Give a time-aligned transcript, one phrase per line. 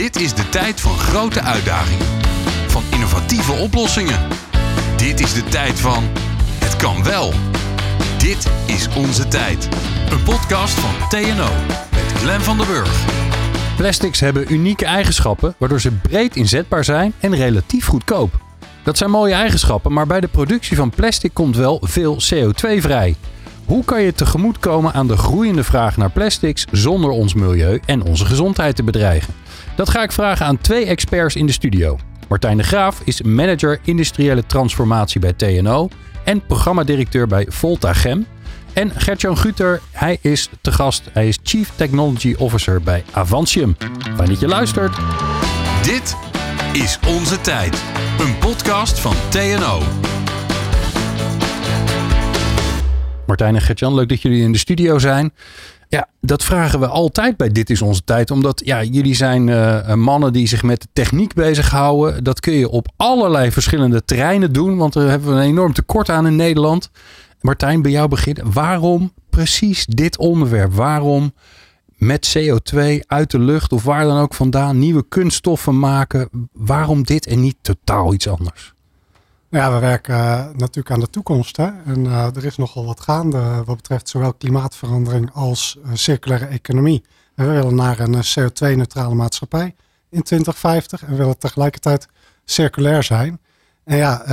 [0.00, 2.06] Dit is de tijd van grote uitdagingen.
[2.66, 4.18] Van innovatieve oplossingen.
[4.96, 6.04] Dit is de tijd van
[6.64, 7.32] het kan wel.
[8.18, 9.68] Dit is onze tijd.
[10.10, 11.48] Een podcast van TNO
[11.90, 13.04] met Glenn van der Burg.
[13.76, 18.40] Plastics hebben unieke eigenschappen waardoor ze breed inzetbaar zijn en relatief goedkoop.
[18.82, 23.16] Dat zijn mooie eigenschappen, maar bij de productie van plastic komt wel veel CO2 vrij.
[23.64, 28.24] Hoe kan je tegemoetkomen aan de groeiende vraag naar plastics zonder ons milieu en onze
[28.24, 29.34] gezondheid te bedreigen?
[29.80, 31.98] Dat ga ik vragen aan twee experts in de studio.
[32.28, 35.88] Martijn de Graaf is manager industriële transformatie bij TNO
[36.24, 38.26] en programmadirecteur bij Volta Gem.
[38.72, 41.02] En Gertjan Guter, hij is te gast.
[41.12, 43.76] Hij is Chief Technology Officer bij Avantium.
[44.16, 44.96] Fijn dat je luistert.
[45.82, 46.16] Dit
[46.72, 47.82] is onze tijd.
[48.18, 49.82] Een podcast van TNO.
[53.26, 55.32] Martijn en Gertjan, leuk dat jullie in de studio zijn.
[55.90, 58.30] Ja, dat vragen we altijd bij Dit is onze tijd.
[58.30, 62.24] Omdat ja, jullie zijn uh, mannen die zich met de techniek bezighouden.
[62.24, 64.76] Dat kun je op allerlei verschillende terreinen doen.
[64.76, 66.90] Want daar hebben we een enorm tekort aan in Nederland.
[67.40, 68.52] Martijn, bij jou beginnen.
[68.52, 70.72] Waarom precies dit onderwerp?
[70.72, 71.34] Waarom
[71.96, 76.48] met CO2 uit de lucht of waar dan ook vandaan nieuwe kunststoffen maken?
[76.52, 78.72] Waarom dit en niet totaal iets anders?
[79.50, 81.56] Ja, we werken uh, natuurlijk aan de toekomst.
[81.56, 81.66] Hè?
[81.84, 87.04] En uh, er is nogal wat gaande wat betreft zowel klimaatverandering als circulaire economie.
[87.34, 89.74] En we willen naar een CO2-neutrale maatschappij
[90.10, 92.08] in 2050 en willen tegelijkertijd
[92.44, 93.40] circulair zijn.
[93.84, 94.24] En ja,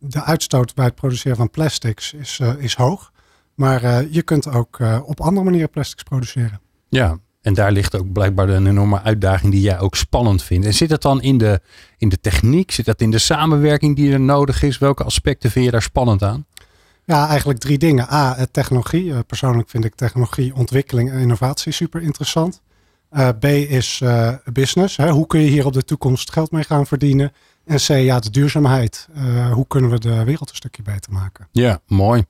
[0.00, 3.12] de uitstoot bij het produceren van plastics is, is hoog.
[3.54, 6.60] Maar je kunt ook op andere manieren plastics produceren.
[6.88, 10.66] Ja, en daar ligt ook blijkbaar een enorme uitdaging die jij ook spannend vindt.
[10.66, 11.60] En zit dat dan in de,
[11.98, 12.70] in de techniek?
[12.70, 14.78] Zit dat in de samenwerking die er nodig is?
[14.78, 16.46] Welke aspecten vind je daar spannend aan?
[17.04, 18.12] Ja, eigenlijk drie dingen.
[18.12, 19.22] A, technologie.
[19.22, 22.60] Persoonlijk vind ik technologie, ontwikkeling en innovatie super interessant.
[23.12, 24.02] Uh, B is
[24.52, 24.96] business.
[24.96, 25.10] Hè?
[25.10, 27.32] Hoe kun je hier op de toekomst geld mee gaan verdienen?
[27.64, 29.08] En C, ja, de duurzaamheid.
[29.16, 31.48] Uh, hoe kunnen we de wereld een stukje beter maken?
[31.52, 32.24] Ja, mooi.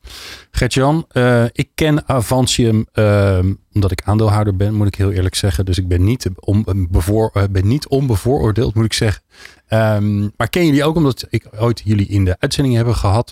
[0.50, 3.38] Gertjan, uh, ik ken Avantium uh,
[3.72, 5.64] omdat ik aandeelhouder ben, moet ik heel eerlijk zeggen.
[5.64, 9.22] Dus ik ben niet, om, bevoor, ben niet onbevooroordeeld, moet ik zeggen.
[9.68, 13.28] Um, maar ken jullie ook omdat ik ooit jullie in de uitzending hebben gehad.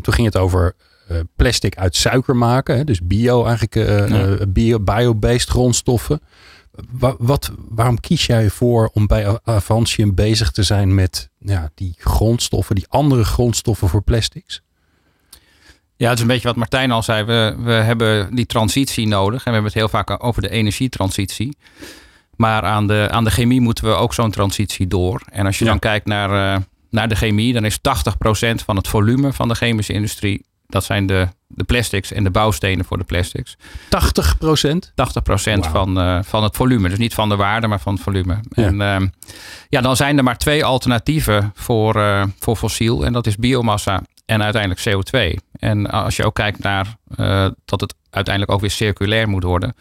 [0.00, 0.74] toen ging het over
[1.36, 2.76] plastic uit suiker maken.
[2.76, 2.84] Hè?
[2.84, 3.74] Dus bio eigenlijk,
[4.10, 4.46] ja.
[4.46, 6.20] bio, bio-based grondstoffen.
[7.18, 12.74] Wat, waarom kies jij voor om bij Avantium bezig te zijn met ja, die grondstoffen,
[12.74, 14.62] die andere grondstoffen voor plastics?
[15.96, 17.24] Ja, het is een beetje wat Martijn al zei.
[17.24, 19.38] We, we hebben die transitie nodig.
[19.38, 21.56] En we hebben het heel vaak over de energietransitie.
[22.36, 25.22] Maar aan de, aan de chemie moeten we ook zo'n transitie door.
[25.30, 27.80] En als je dan kijkt naar, uh, naar de chemie, dan is 80%
[28.64, 32.84] van het volume van de chemische industrie dat zijn de, de plastics en de bouwstenen
[32.84, 33.56] voor de plastics.
[33.88, 34.92] 80 procent?
[34.94, 36.88] 80 procent van, uh, van het volume.
[36.88, 38.40] Dus niet van de waarde, maar van het volume.
[38.48, 38.64] Ja.
[38.64, 39.08] En uh,
[39.68, 43.04] ja, dan zijn er maar twee alternatieven voor, uh, voor fossiel.
[43.04, 45.36] En dat is biomassa en uiteindelijk CO2.
[45.52, 46.96] En als je ook kijkt naar
[47.64, 49.74] dat het uiteindelijk ook weer circulair moet worden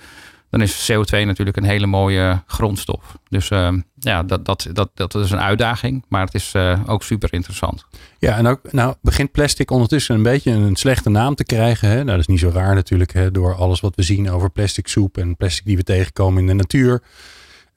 [0.52, 3.18] dan is CO2 natuurlijk een hele mooie grondstof.
[3.30, 7.04] Dus uh, ja, dat, dat, dat, dat is een uitdaging, maar het is uh, ook
[7.04, 7.86] super interessant.
[8.20, 11.90] Ja, en ook nou begint plastic ondertussen een beetje een slechte naam te krijgen.
[11.90, 11.96] Hè?
[11.96, 14.88] Nou, dat is niet zo raar natuurlijk hè, door alles wat we zien over plastic
[14.88, 17.04] soep en plastic die we tegenkomen in de natuur.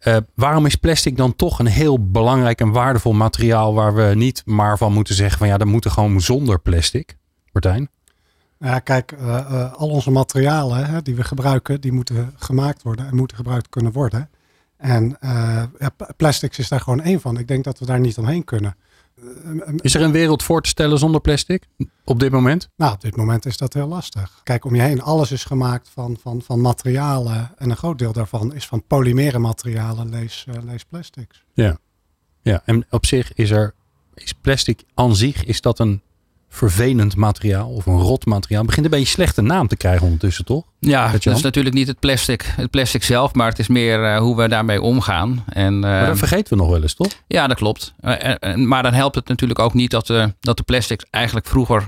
[0.02, 4.42] Uh, waarom is plastic dan toch een heel belangrijk en waardevol materiaal waar we niet
[4.44, 7.16] maar van moeten zeggen van ja, dat moeten gewoon zonder plastic?
[7.52, 7.88] Martijn?
[8.58, 13.06] Ja, kijk, uh, uh, al onze materialen hè, die we gebruiken, die moeten gemaakt worden
[13.06, 14.30] en moeten gebruikt kunnen worden.
[14.76, 15.62] En uh,
[16.16, 17.38] plastics is daar gewoon één van.
[17.38, 18.76] Ik denk dat we daar niet omheen kunnen.
[19.76, 21.66] Is er een wereld voor te stellen zonder plastic
[22.04, 22.68] op dit moment?
[22.76, 24.40] Nou, op dit moment is dat heel lastig.
[24.42, 27.50] Kijk om je heen, alles is gemaakt van, van, van materialen.
[27.56, 31.44] En een groot deel daarvan is van polymere materialen, lees, lees plastics.
[31.52, 31.78] Ja.
[32.42, 33.74] ja, en op zich is er,
[34.14, 36.02] is plastic aan zich, is dat een
[36.54, 38.58] vervelend materiaal of een rot materiaal.
[38.58, 40.64] Het begint een beetje slechte naam te krijgen ondertussen, toch?
[40.78, 44.18] Ja, het is natuurlijk niet het plastic, het plastic zelf, maar het is meer uh,
[44.18, 45.44] hoe we daarmee omgaan.
[45.48, 47.12] En, uh, maar dat vergeten we nog wel eens, toch?
[47.26, 47.94] Ja, dat klopt.
[48.02, 51.86] Uh, maar dan helpt het natuurlijk ook niet dat, de dat de plastics eigenlijk vroeger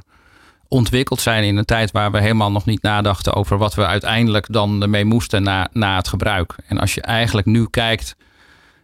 [0.68, 4.46] ontwikkeld zijn in een tijd waar we helemaal nog niet nadachten over wat we uiteindelijk
[4.52, 6.54] dan mee moesten na, na het gebruik.
[6.68, 8.16] En als je eigenlijk nu kijkt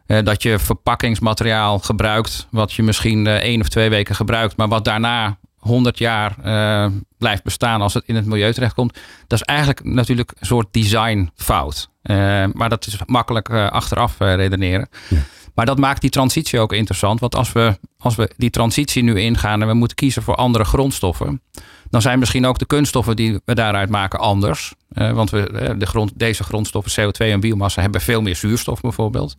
[0.07, 5.39] dat je verpakkingsmateriaal gebruikt, wat je misschien één of twee weken gebruikt, maar wat daarna
[5.63, 6.87] 100 jaar uh,
[7.19, 8.99] blijft bestaan als het in het milieu terechtkomt.
[9.27, 11.91] Dat is eigenlijk natuurlijk een soort designfout.
[12.03, 12.17] Uh,
[12.53, 14.89] maar dat is makkelijk uh, achteraf redeneren.
[15.09, 15.19] Ja.
[15.55, 17.21] Maar dat maakt die transitie ook interessant.
[17.21, 20.65] Want als we, als we die transitie nu ingaan en we moeten kiezen voor andere
[20.65, 21.43] grondstoffen.
[21.91, 24.75] Dan zijn misschien ook de kunststoffen die we daaruit maken anders.
[24.89, 29.37] want we, de grond, deze grondstoffen, CO2 en biomassa, hebben veel meer zuurstof bijvoorbeeld.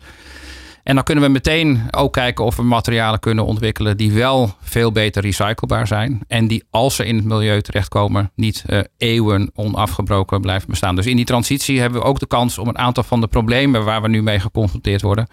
[0.83, 4.91] En dan kunnen we meteen ook kijken of we materialen kunnen ontwikkelen die wel veel
[4.91, 6.21] beter recyclebaar zijn.
[6.27, 10.95] En die als ze in het milieu terechtkomen niet uh, eeuwen onafgebroken blijven bestaan.
[10.95, 13.83] Dus in die transitie hebben we ook de kans om een aantal van de problemen
[13.83, 15.27] waar we nu mee geconfronteerd worden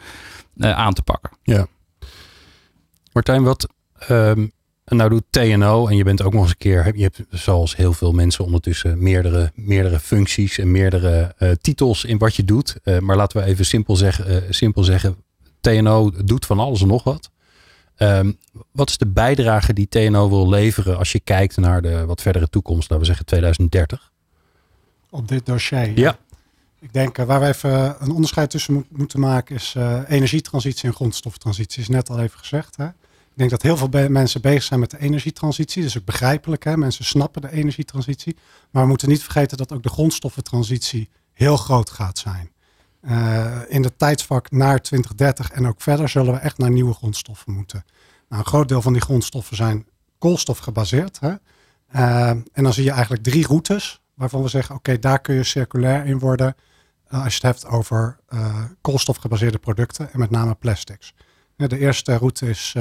[0.57, 1.31] uh, aan te pakken.
[1.43, 1.67] Ja.
[3.13, 3.69] Martijn, wat
[4.11, 4.53] um,
[4.85, 7.93] nou doet TNO en je bent ook nog eens een keer, je hebt zoals heel
[7.93, 12.77] veel mensen ondertussen meerdere, meerdere functies en meerdere uh, titels in wat je doet.
[13.01, 15.17] maar laten we even simpel zeggen, simpel zeggen
[15.61, 17.31] TNO doet van alles en nog wat.
[17.99, 18.39] Um,
[18.73, 22.49] wat is de bijdrage die TNO wil leveren als je kijkt naar de wat verdere
[22.49, 24.13] toekomst, laten we zeggen 2030?
[25.11, 25.99] Op dit dossier?
[25.99, 26.19] Ja.
[26.81, 30.89] Ik denk uh, waar we even een onderscheid tussen mo moeten maken is uh, energietransitie
[30.89, 31.81] en grondstoffentransitie.
[31.81, 32.77] Is net al even gezegd.
[32.77, 32.87] Hè?
[32.87, 35.83] Ik denk dat heel veel be mensen bezig zijn met de energietransitie.
[35.83, 36.65] Dat is ook begrijpelijk.
[36.65, 36.77] Hè?
[36.77, 38.37] Mensen snappen de energietransitie.
[38.71, 42.51] Maar we moeten niet vergeten dat ook de grondstoffentransitie heel groot gaat zijn.
[43.03, 47.53] Uh, in het tijdsvak naar 2030 en ook verder zullen we echt naar nieuwe grondstoffen
[47.53, 47.85] moeten.
[48.29, 49.87] Nou, een groot deel van die grondstoffen zijn
[50.19, 51.19] koolstof gebaseerd.
[51.23, 51.37] Uh,
[52.29, 56.07] en dan zie je eigenlijk drie routes waarvan we zeggen, oké, daar kun je circulair
[56.07, 56.55] in worden
[57.13, 58.19] uh, als je het hebt over
[58.81, 61.15] koolstofgebaseerde producten en met name plastics.
[61.57, 62.75] de eerste route is,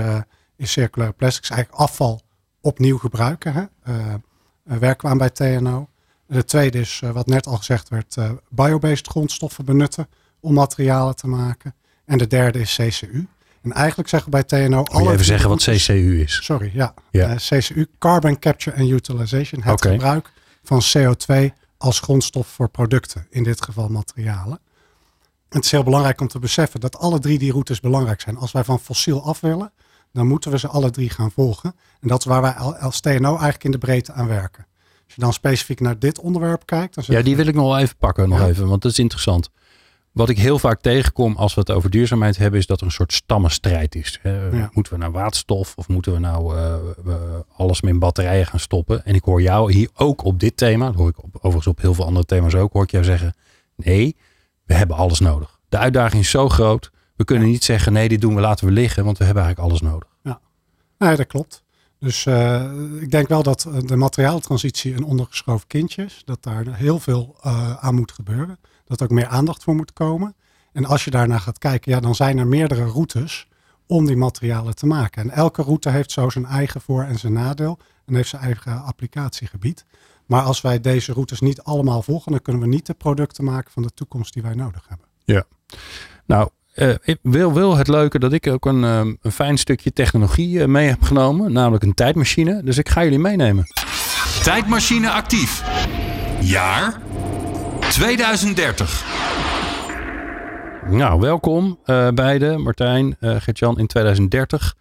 [0.55, 2.21] is circulaire plastics, eigenlijk afval
[2.61, 3.53] opnieuw gebruiken.
[3.53, 3.65] Hè?
[4.63, 5.89] werken we aan bij TNO.
[6.29, 10.07] De tweede is, uh, wat net al gezegd werd, uh, biobased grondstoffen benutten
[10.39, 11.75] om materialen te maken.
[12.05, 13.27] En de derde is CCU.
[13.61, 14.83] En eigenlijk zeggen we bij TNO...
[14.91, 16.43] Je even zeggen wat CCU is?
[16.43, 16.93] Sorry, ja.
[17.11, 17.29] ja.
[17.29, 19.61] Uh, CCU, Carbon Capture and Utilization.
[19.61, 19.91] Het okay.
[19.91, 20.31] gebruik
[20.63, 21.35] van CO2
[21.77, 23.27] als grondstof voor producten.
[23.29, 24.59] In dit geval materialen.
[25.49, 28.37] Het is heel belangrijk om te beseffen dat alle drie die routes belangrijk zijn.
[28.37, 29.71] Als wij van fossiel af willen,
[30.13, 31.75] dan moeten we ze alle drie gaan volgen.
[32.01, 34.65] En dat is waar wij als TNO eigenlijk in de breedte aan werken.
[35.09, 36.95] Als je dan specifiek naar dit onderwerp kijkt.
[36.95, 39.49] Dan ja, die wil ik nog wel even pakken, nog even, want dat is interessant.
[40.11, 42.91] Wat ik heel vaak tegenkom als we het over duurzaamheid hebben, is dat er een
[42.91, 44.19] soort stammenstrijd is.
[44.23, 44.69] Ja.
[44.73, 46.75] Moeten we nou waterstof of moeten we nou uh,
[47.55, 49.05] alles met batterijen gaan stoppen?
[49.05, 51.81] En ik hoor jou hier ook op dit thema, dat hoor ik op, overigens op
[51.81, 53.33] heel veel andere thema's ook, hoor ik jou zeggen:
[53.75, 54.15] nee,
[54.65, 55.59] we hebben alles nodig.
[55.69, 56.91] De uitdaging is zo groot.
[57.15, 59.71] We kunnen niet zeggen: nee, dit doen we, laten we liggen, want we hebben eigenlijk
[59.71, 60.09] alles nodig.
[60.23, 60.39] Ja,
[60.97, 61.63] nee, dat klopt.
[61.99, 66.21] Dus uh, ik denk wel dat de materiaaltransitie een ondergeschoven kindje is.
[66.25, 68.59] Dat daar heel veel uh, aan moet gebeuren.
[68.85, 70.35] Dat ook meer aandacht voor moet komen.
[70.71, 73.47] En als je daarnaar gaat kijken, ja, dan zijn er meerdere routes
[73.87, 75.21] om die materialen te maken.
[75.21, 77.79] En elke route heeft zo zijn eigen voor- en zijn nadeel.
[78.05, 79.85] En heeft zijn eigen applicatiegebied.
[80.25, 83.71] Maar als wij deze routes niet allemaal volgen, dan kunnen we niet de producten maken
[83.71, 85.07] van de toekomst die wij nodig hebben.
[85.23, 85.43] Ja.
[86.25, 86.49] Nou,
[86.79, 90.57] uh, ik wil, wil het leuke dat ik ook een, um, een fijn stukje technologie
[90.57, 92.63] uh, mee heb genomen, namelijk een tijdmachine.
[92.63, 93.65] Dus ik ga jullie meenemen.
[94.43, 95.63] Tijdmachine actief.
[96.41, 97.01] Jaar
[97.79, 99.05] 2030.
[100.89, 104.75] Nou, welkom uh, beide, Martijn, uh, Gertjan, in 2030.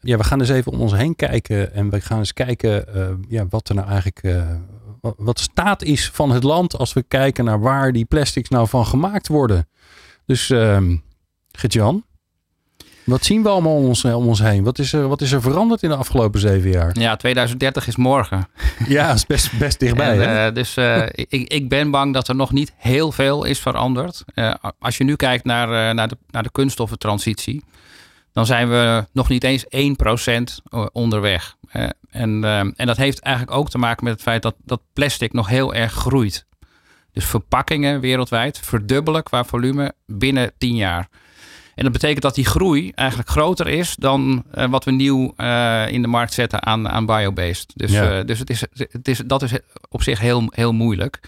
[0.00, 2.84] Ja, we gaan eens even om ons heen kijken en we gaan eens kijken
[3.28, 4.22] ja, wat er nou eigenlijk,
[5.00, 8.86] wat staat is van het land als we kijken naar waar die plastics nou van
[8.86, 9.68] gemaakt worden.
[10.26, 10.96] Dus ehm,
[11.58, 12.04] Gert-Jan,
[13.04, 14.64] wat zien we allemaal om ons, om ons heen?
[14.64, 16.98] Wat is, er, wat is er veranderd in de afgelopen zeven jaar?
[16.98, 18.48] Ja, 2030 is morgen.
[18.88, 20.20] Ja, is best, best dichtbij.
[20.20, 23.58] En, uh, dus uh, ik, ik ben bang dat er nog niet heel veel is
[23.58, 24.24] veranderd.
[24.34, 27.64] Uh, als je nu kijkt naar, naar, de, naar de kunststoffentransitie,
[28.32, 29.68] dan zijn we nog niet eens 1%
[30.92, 31.56] onderweg.
[32.10, 32.44] en,
[32.76, 35.74] en dat heeft eigenlijk ook te maken met het feit dat, dat plastic nog heel
[35.74, 36.46] erg groeit.
[37.12, 41.08] Dus verpakkingen wereldwijd verdubbelen qua volume binnen 10 jaar.
[41.78, 45.88] En dat betekent dat die groei eigenlijk groter is dan uh, wat we nieuw uh,
[45.88, 47.72] in de markt zetten aan, aan biobased.
[47.74, 48.18] Dus, ja.
[48.18, 49.52] uh, dus het is, het is, dat is
[49.88, 51.20] op zich heel, heel moeilijk.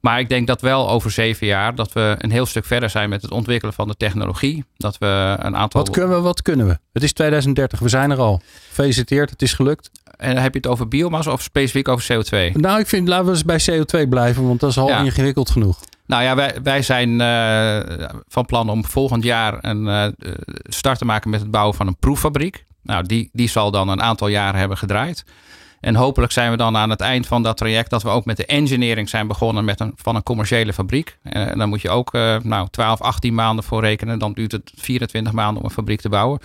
[0.00, 3.08] Maar ik denk dat wel over zeven jaar dat we een heel stuk verder zijn
[3.08, 4.64] met het ontwikkelen van de technologie.
[4.76, 5.80] Dat we een aantal.
[5.80, 6.20] Wat kunnen we?
[6.20, 6.78] Wat kunnen we?
[6.92, 8.40] Het is 2030, we zijn er al.
[8.68, 9.90] Gefeliciteerd, het is gelukt.
[10.16, 12.52] En heb je het over biomassa of specifiek over CO2?
[12.52, 14.98] Nou, ik vind laten we eens bij CO2 blijven, want dat is al ja.
[14.98, 15.78] ingewikkeld genoeg.
[16.08, 20.06] Nou ja, wij, wij zijn uh, van plan om volgend jaar een uh,
[20.62, 22.64] start te maken met het bouwen van een proeffabriek.
[22.82, 25.24] Nou, die, die zal dan een aantal jaren hebben gedraaid.
[25.80, 28.36] En hopelijk zijn we dan aan het eind van dat traject dat we ook met
[28.36, 31.18] de engineering zijn begonnen met een, van een commerciële fabriek.
[31.22, 32.12] En dan moet je ook
[32.42, 34.18] nou, 12, 18 maanden voor rekenen.
[34.18, 36.40] Dan duurt het 24 maanden om een fabriek te bouwen.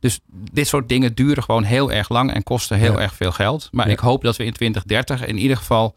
[0.00, 2.98] Dus dit soort dingen duren gewoon heel erg lang en kosten heel ja.
[2.98, 3.68] erg veel geld.
[3.72, 3.92] Maar ja.
[3.92, 5.94] ik hoop dat we in 2030 in ieder geval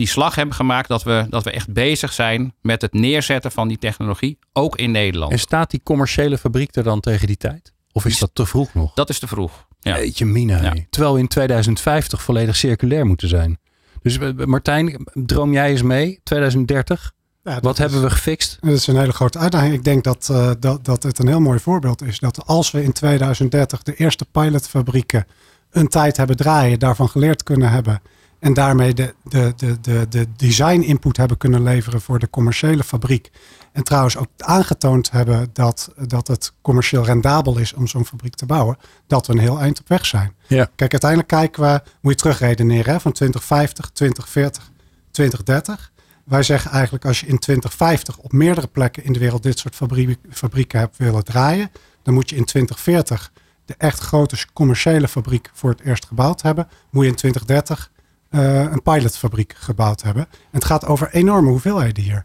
[0.00, 3.68] die slag hebben gemaakt dat we, dat we echt bezig zijn met het neerzetten van
[3.68, 5.32] die technologie, ook in Nederland.
[5.32, 7.72] En staat die commerciële fabriek er dan tegen die tijd?
[7.92, 8.94] Of is dat te vroeg nog?
[8.94, 9.66] Dat is te vroeg.
[9.80, 9.96] Ja.
[9.98, 10.62] Jeetje mina.
[10.62, 10.74] Ja.
[10.90, 13.58] Terwijl we in 2050 volledig circulair moeten zijn.
[14.02, 17.12] Dus Martijn, droom jij eens mee, 2030?
[17.44, 18.58] Ja, dat Wat is- hebben we gefixt?
[18.60, 19.74] Dat is een hele grote uitdaging.
[19.74, 22.18] Ik denk dat, eh, dat, dat het een heel mooi voorbeeld is.
[22.18, 25.26] Dat als we in 2030 de eerste pilotfabrieken
[25.70, 28.02] een tijd hebben draaien, daarvan geleerd kunnen hebben.
[28.40, 32.84] En daarmee de, de, de, de, de design input hebben kunnen leveren voor de commerciële
[32.84, 33.30] fabriek.
[33.72, 38.46] En trouwens ook aangetoond hebben dat, dat het commercieel rendabel is om zo'n fabriek te
[38.46, 38.76] bouwen.
[39.06, 40.34] Dat we een heel eind op weg zijn.
[40.46, 40.64] Ja.
[40.76, 44.70] Kijk, uiteindelijk kijken we, moet je terugredeneren hè, van 2050, 2040,
[45.10, 45.92] 2030.
[46.24, 49.74] Wij zeggen eigenlijk als je in 2050 op meerdere plekken in de wereld dit soort
[49.74, 51.70] fabrie- fabrieken hebt willen draaien,
[52.02, 53.32] dan moet je in 2040
[53.64, 56.68] de echt grote commerciële fabriek voor het eerst gebouwd hebben.
[56.90, 57.99] Moet je in 2030 eh,
[58.30, 60.22] een pilotfabriek gebouwd hebben.
[60.30, 62.24] En het gaat over enorme hoeveelheden hier.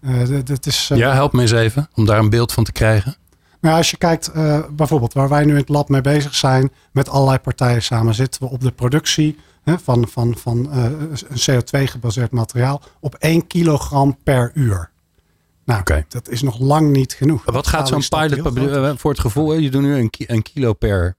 [0.00, 2.72] Eh, dat is, eh, Ja, help me eens even om daar een beeld van te
[2.72, 3.16] krijgen.
[3.60, 6.70] nou, als je kijkt, eh, bijvoorbeeld waar wij nu in het lab mee bezig zijn,
[6.92, 11.40] met allerlei partijen samen, zitten we op de productie hè, van, van, van eh, een
[11.60, 14.90] CO2-gebaseerd materiaal op 1 kilogram per uur.
[15.64, 17.44] Nou, dat is nog lang niet genoeg.
[17.44, 19.54] Wat gaat zo'n pilot eh, voor het gevoel?
[19.54, 21.16] Je doet nu een, ki- een kilo per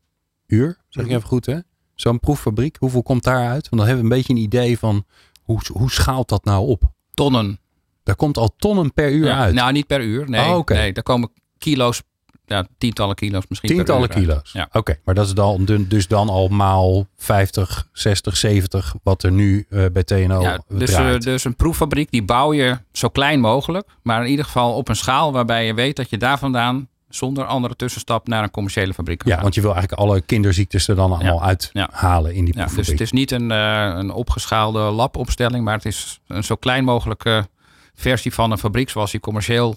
[0.48, 1.18] uur, zeg ik Mhm.
[1.18, 1.58] even goed hè?
[2.02, 3.70] Zo'n proeffabriek, hoeveel komt daaruit?
[3.70, 5.06] Want dan hebben we een beetje een idee van
[5.44, 6.84] hoe, hoe schaalt dat nou op?
[7.14, 7.60] Tonnen.
[8.04, 9.54] Daar komt al tonnen per uur Ja, uit.
[9.54, 10.30] Nou, niet per uur.
[10.30, 12.02] Nee, Oh, nee daar komen kilo's,
[12.46, 13.70] ja, tientallen kilo's misschien.
[13.70, 14.52] Tientallen kilo's.
[14.54, 14.70] Ja.
[14.72, 19.32] Oké, maar dat is dan du- dus dan al maal 50, 60, 70 wat er
[19.32, 23.40] nu eh, bij TNO Ja, dus, eh, dus een proeffabriek die bouw je zo klein
[23.40, 23.88] mogelijk.
[24.04, 27.46] Maar in ieder geval op een schaal waarbij je weet dat je daar vandaan zonder
[27.46, 31.12] andere tussenstap naar een commerciële fabriek ja, want je wil eigenlijk alle kinderziektes er dan
[31.12, 35.76] allemaal uithalen in die Ja, dus het is niet een, eh, een opgeschaalde labopstelling, maar
[35.76, 37.48] het is een zo klein mogelijke
[37.94, 39.76] versie van een fabriek zoals die commercieel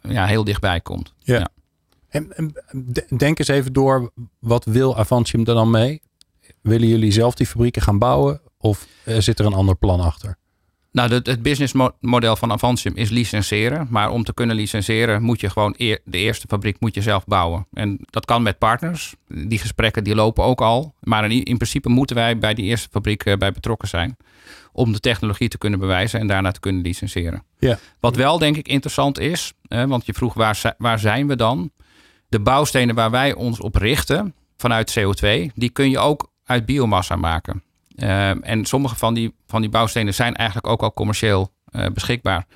[0.00, 1.14] ja, heel dichtbij komt.
[1.18, 1.38] Ja.
[1.38, 1.48] Ja.
[2.08, 6.02] En, en de- denk eens even door, wat wil Avantium er dan mee?
[6.60, 8.40] Willen jullie zelf die fabrieken gaan bouwen?
[8.58, 10.36] Of eh, zit er een ander plan achter?
[10.94, 13.86] Nou, het, het businessmodel van Avantium is licenseren.
[13.90, 17.24] Maar om te kunnen licenseren moet je gewoon eer- de eerste fabriek moet je zelf
[17.24, 17.66] bouwen.
[17.72, 19.14] En dat kan met partners.
[19.28, 20.94] Die gesprekken die lopen ook al.
[21.00, 24.16] Maar in, in principe moeten wij bij die eerste fabriek eh, bij betrokken zijn.
[24.72, 27.44] Om de technologie te kunnen bewijzen en daarna te kunnen licenseren.
[27.58, 27.78] Ja.
[28.00, 31.70] Wat wel denk ik interessant is, hè, want je vroeg waar, waar zijn we dan?
[32.28, 37.16] De bouwstenen waar wij ons op richten vanuit CO2, die kun je ook uit biomassa
[37.16, 37.62] maken.
[37.96, 42.46] Ehm, en sommige van die, van die bouwstenen zijn eigenlijk ook al commercieel eh, beschikbaar.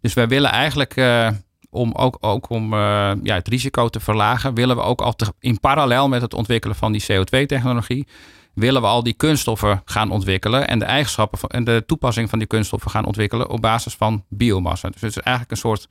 [0.00, 1.28] Dus wij willen eigenlijk, eh,
[1.70, 2.78] om ook, ook om eh,
[3.22, 6.76] ja, het risico te verlagen, willen we ook al te- in parallel met het ontwikkelen
[6.76, 8.06] van die CO2-technologie,
[8.54, 12.38] willen we al die kunststoffen gaan ontwikkelen en de eigenschappen van, en de toepassing van
[12.38, 14.88] die kunststoffen gaan ontwikkelen op basis van biomassa.
[14.90, 15.88] Dus het is eigenlijk een soort,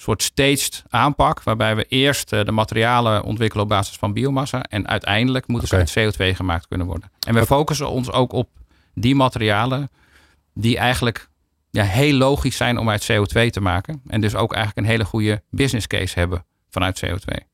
[0.00, 4.88] soort staged aanpak, waarbij we eerst eh, de materialen ontwikkelen op basis van biomassa en
[4.88, 7.10] uiteindelijk moeten ze uit CO2 gemaakt kunnen worden.
[7.26, 8.48] En we focussen ons ook op
[8.94, 9.90] die materialen
[10.54, 11.28] die eigenlijk
[11.70, 15.04] ja, heel logisch zijn om uit CO2 te maken en dus ook eigenlijk een hele
[15.04, 17.49] goede business case hebben vanuit CO2.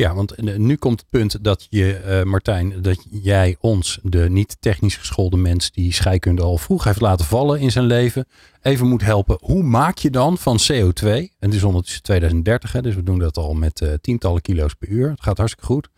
[0.00, 4.30] Ja, want eh, nu komt het punt dat je, eh, Martijn, dat jij ons, de
[4.30, 8.26] niet technisch geschoolde mens die scheikunde al vroeg heeft laten vallen in zijn leven,
[8.62, 9.38] even moet helpen.
[9.40, 13.18] Hoe maak je dan van CO2, en het is ondertussen 2030, hè, dus we doen
[13.18, 15.10] dat al met eh, tientallen kilo's per uur.
[15.10, 15.88] Het gaat hartstikke goed.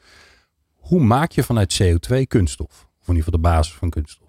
[0.75, 2.71] Hoe maak je vanuit CO2 kunststof?
[3.01, 4.22] Of in ieder geval de basis van kunststof.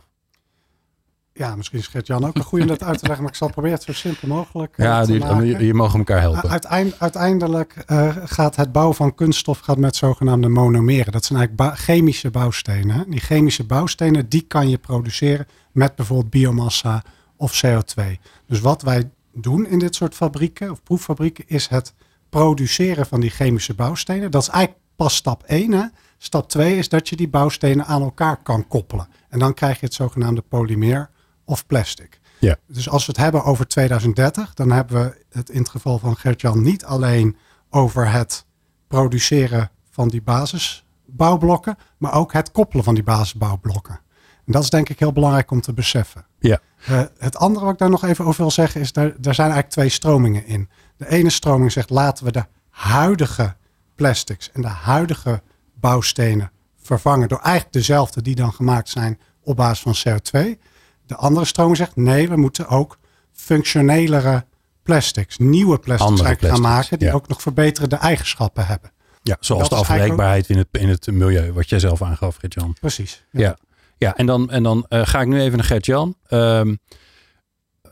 [1.35, 3.49] Ja, misschien is Gert-Jan ook een goede om dat uit te leggen, maar ik zal
[3.49, 5.45] proberen het zo simpel mogelijk eh, Ja, te die, maken.
[5.45, 6.49] je, je mag elkaar helpen.
[6.49, 11.11] Uiteind- uiteindelijk eh, gaat het bouwen van kunststof gaat met zogenaamde monomeren.
[11.11, 12.95] Dat zijn eigenlijk chemische bouwstenen.
[12.95, 13.03] hè.
[13.07, 17.03] Die chemische bouwstenen die kan je produceren met bijvoorbeeld biomassa
[17.37, 18.03] of CO2.
[18.47, 21.93] Dus wat wij doen in dit soort fabrieken of proeffabrieken is het
[22.29, 24.31] produceren van die chemische bouwstenen.
[24.31, 25.71] Dat is eigenlijk pas stap 1.
[25.71, 25.83] Hè.
[26.17, 29.07] Stap 2 is dat je die bouwstenen aan elkaar kan koppelen.
[29.29, 31.09] En dan krijg je het zogenaamde polymeer
[31.45, 32.19] of plastic.
[32.39, 32.57] Ja.
[32.67, 36.15] Dus als we het hebben over 2030, dan hebben we het in het geval van
[36.15, 37.38] Gert-Jan niet alleen
[37.69, 38.45] over het
[38.88, 44.00] produceren van die basisbouwblokken, maar ook het koppelen van die basisbouwblokken.
[44.45, 46.25] En dat is denk ik heel belangrijk om te beseffen.
[46.39, 46.59] Ja.
[46.85, 49.51] Eh, het andere wat ik daar nog even over wil zeggen is, daar, daar zijn
[49.51, 50.69] eigenlijk twee stromingen in.
[50.97, 53.55] De ene stroming zegt laten we de huidige
[53.95, 55.41] plastics en de huidige
[55.73, 60.59] bouwstenen vervangen door eigenlijk dezelfde die dan gemaakt zijn op basis van CO2.
[61.05, 62.98] De andere stroming zegt nee, we moeten ook
[63.31, 64.45] functionelere
[64.83, 67.13] plastics, nieuwe plastics eigenlijk gaan plastics, maken die ja.
[67.13, 68.91] ook nog verbeterde eigenschappen hebben.
[69.24, 72.75] Ja, zoals de afbreekbaarheid in het, in het milieu, wat jij zelf aangaf, Gert-Jan.
[72.79, 73.25] Precies.
[73.31, 73.57] Ja,
[73.98, 76.15] ja en dan, en dan eh, ga ik nu even naar Gert-Jan.
[76.27, 76.75] Ehm,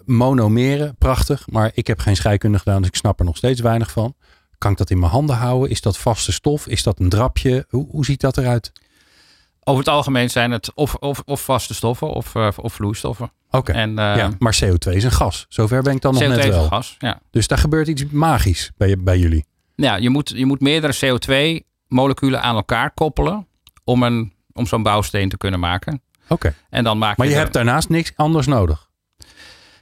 [0.06, 1.48] monomeren, prachtig.
[1.50, 4.15] Maar ik heb geen scheikunde gedaan, dus ik snap er nog steeds weinig van.
[4.58, 5.70] Kan ik dat in mijn handen houden?
[5.70, 6.68] Is dat vaste stof?
[6.68, 7.65] Is dat een drapje?
[7.70, 8.72] Hoe, hoe ziet dat eruit?
[9.63, 13.32] Over het algemeen zijn het of, of, of vaste stoffen of, uh, of vloeistoffen.
[13.51, 15.46] Oké, En uh, ja, maar CO2 is een gas.
[15.50, 16.63] Zover ben ik dan nog CO2 net is wel.
[16.63, 17.20] een gas, ja.
[17.32, 19.46] Dus daar gebeurt iets magisch bij, bij jullie.
[19.75, 23.48] Ja, je moet, je moet meerdere CO2-moleculen aan elkaar koppelen
[23.84, 26.01] om, een, om zo'n bouwsteen te kunnen maken.
[26.27, 28.89] Oké, En dan maak maar je hebt daarnaast niks anders nodig.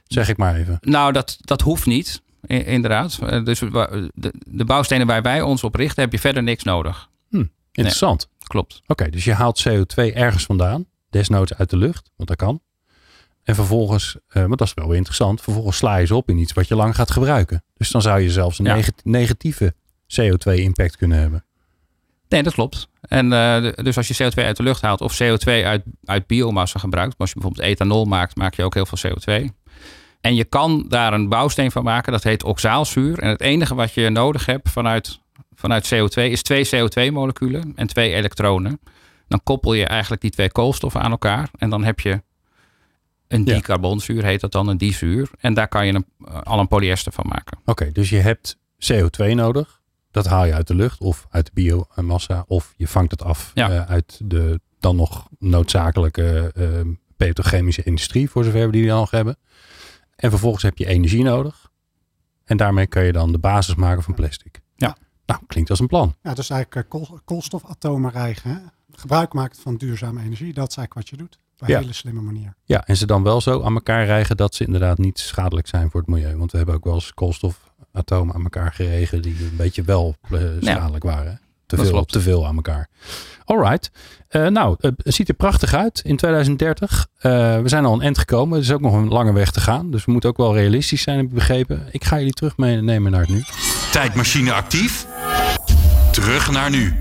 [0.04, 0.78] Zeg ik maar even.
[0.80, 3.18] Nou, dat, dat hoeft niet, inderdaad.
[3.26, 4.10] Eh, Dus de,
[4.46, 7.08] de bouwstenen waar wij ons op richten, heb je verder niks nodig.
[7.72, 8.28] Interessant.
[8.50, 8.82] Klopt.
[8.86, 10.84] Oké, dus je haalt CO2 ergens vandaan.
[11.10, 12.60] Desnoods uit de lucht, want dat kan.
[13.42, 15.40] En vervolgens, eh, want dat is wel weer interessant.
[15.40, 17.64] Vervolgens sla je ze op in iets wat je lang gaat gebruiken.
[17.76, 18.74] Dus dan zou je zelfs een Ja.
[18.74, 19.74] neg- negatieve
[20.06, 21.44] CO2-impact kunnen hebben.
[22.28, 22.88] Nee, dat klopt.
[23.00, 26.78] En eh, dus als je CO2 uit de lucht haalt of CO2 uit, uit biomassa
[26.78, 29.50] gebruikt, als je bijvoorbeeld ethanol maakt, maak je ook heel veel CO2.
[30.20, 33.18] En je kan daar een bouwsteen van maken, dat heet oxaalzuur.
[33.18, 35.19] En het enige wat je nodig hebt vanuit,
[35.60, 38.80] vanuit CO2 is twee CO2-moleculen en twee elektronen.
[39.28, 42.22] Dan koppel je eigenlijk die twee koolstoffen aan elkaar en dan heb je
[43.28, 45.30] een dicarbonzuur, heet dat dan, een dizuur.
[45.40, 46.06] En daar kan je een,
[46.42, 47.58] al een polyester van maken.
[47.64, 48.56] Oké, dus je hebt
[48.92, 49.80] CO2 nodig.
[50.10, 52.44] Dat haal je uit de lucht of uit de biomassa.
[52.46, 53.70] Of je vangt het af Ja.
[53.70, 56.64] eh, uit de dan nog noodzakelijke eh,
[57.16, 58.30] petrochemische industrie.
[58.30, 59.36] Voor zover we die dan nog hebben.
[60.16, 61.70] En vervolgens heb je energie nodig.
[62.44, 64.60] En daarmee kan je dan de basis maken van plastic.
[65.30, 66.14] Nou, klinkt als een plan.
[66.22, 68.50] Ja, dus eigenlijk eh, kool, koolstofatomen rijgen.
[68.50, 68.56] Hè?
[68.94, 70.52] Gebruik maken van duurzame energie.
[70.54, 71.38] Dat is eigenlijk wat je doet.
[71.54, 71.80] Op een Ja.
[71.80, 72.54] hele slimme manier.
[72.64, 75.90] Ja, en ze dan wel zo aan elkaar rijgen dat ze inderdaad niet schadelijk zijn
[75.90, 76.36] voor het milieu.
[76.36, 80.40] Want we hebben ook wel eens koolstofatomen aan elkaar geregen die een beetje wel eh,
[80.60, 81.40] schadelijk waren.
[81.66, 82.12] Te dat veel, klopt.
[82.12, 82.88] te veel aan elkaar.
[83.44, 83.90] Alright.
[84.28, 87.06] Eh nou, het ziet er prachtig uit in 2030.
[87.16, 88.56] Eh, we zijn al een eind gekomen.
[88.58, 89.90] Er is ook nog een lange weg te gaan.
[89.90, 91.86] Dus we moeten ook wel realistisch zijn, heb ik begrepen.
[91.90, 93.42] Ik ga jullie terug meenemen naar het nu.
[93.92, 95.06] Tijdmachine actief.
[96.20, 96.94] Terug naar nu.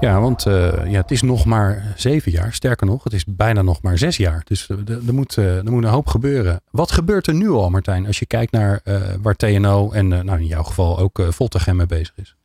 [0.00, 2.52] Ja, want eh, ja, het is nog maar zeven jaar.
[2.52, 4.42] Sterker nog, het is bijna nog maar zes jaar.
[4.44, 6.60] Dus eh, er er moet, eh, er moet een hoop gebeuren.
[6.70, 8.06] Wat gebeurt er nu al, Martijn?
[8.06, 11.30] Als je kijkt naar eh, waar TNO en eh, nou, in jouw geval ook uh,
[11.30, 12.36] Voltagem mee bezig is.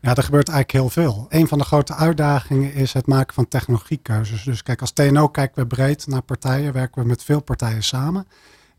[0.00, 1.26] Ja, er gebeurt eigenlijk heel veel.
[1.28, 4.42] Een van de grote uitdagingen is het maken van technologiekeuzes.
[4.42, 8.26] Dus kijk, als TNO kijken we breed naar partijen, werken we met veel partijen samen.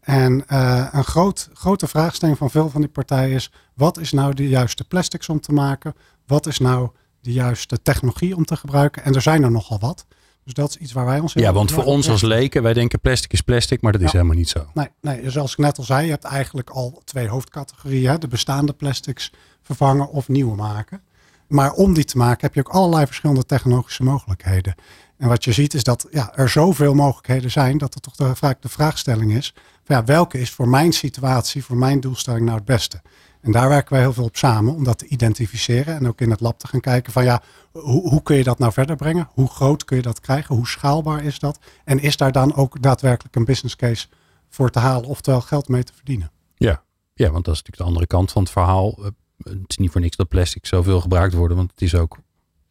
[0.07, 4.33] En uh, een groot, grote vraagstelling van veel van die partijen is: wat is nou
[4.33, 5.93] de juiste plastics om te maken?
[6.27, 6.89] Wat is nou
[7.21, 9.03] de juiste technologie om te gebruiken?
[9.03, 10.05] En er zijn er nogal wat.
[10.43, 12.73] Dus dat is iets waar wij ons heel Ja, want voor ons als leken, wij
[12.73, 14.17] denken plastic is plastic, maar dat is Ja.
[14.17, 14.65] helemaal niet zo.
[14.73, 18.09] Nee, nee, zoals ik net al zei, je hebt eigenlijk al twee hoofdcategorieën.
[18.09, 18.17] Hè?
[18.17, 21.01] De bestaande plastics vervangen of nieuwe maken.
[21.47, 24.75] Maar om die te maken heb je ook allerlei verschillende technologische mogelijkheden.
[25.17, 28.35] En wat je ziet is dat ja, er zoveel mogelijkheden zijn dat er toch de,
[28.35, 29.53] vaak de vraagstelling is:
[29.87, 33.01] ja, welke is voor mijn situatie, voor mijn doelstelling nou het beste?
[33.41, 36.29] En daar werken wij heel veel op samen om dat te identificeren en ook in
[36.29, 39.29] het lab te gaan kijken van ja, hoe, hoe kun je dat nou verder brengen?
[39.33, 40.55] Hoe groot kun je dat krijgen?
[40.55, 41.59] Hoe schaalbaar is dat?
[41.83, 44.07] En is daar dan ook daadwerkelijk een business case
[44.49, 46.31] voor te halen, oftewel geld mee te verdienen?
[46.55, 48.95] Ja, ja want dat is natuurlijk de andere kant van het verhaal.
[48.99, 49.05] Uh,
[49.43, 52.17] Het is niet voor niks dat plastic zoveel gebruikt wordt, want het is ook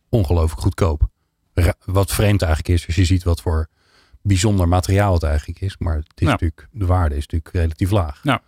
[0.09, 1.09] ongelooflijk goedkoop.
[1.85, 3.69] Wat vreemd eigenlijk is, als je ziet wat voor
[4.27, 5.77] bijzonder materiaal het eigenlijk is.
[5.79, 6.31] Maar het is Ja.
[6.31, 8.21] natuurlijk, de waarde is natuurlijk relatief laag.
[8.23, 8.43] Ja.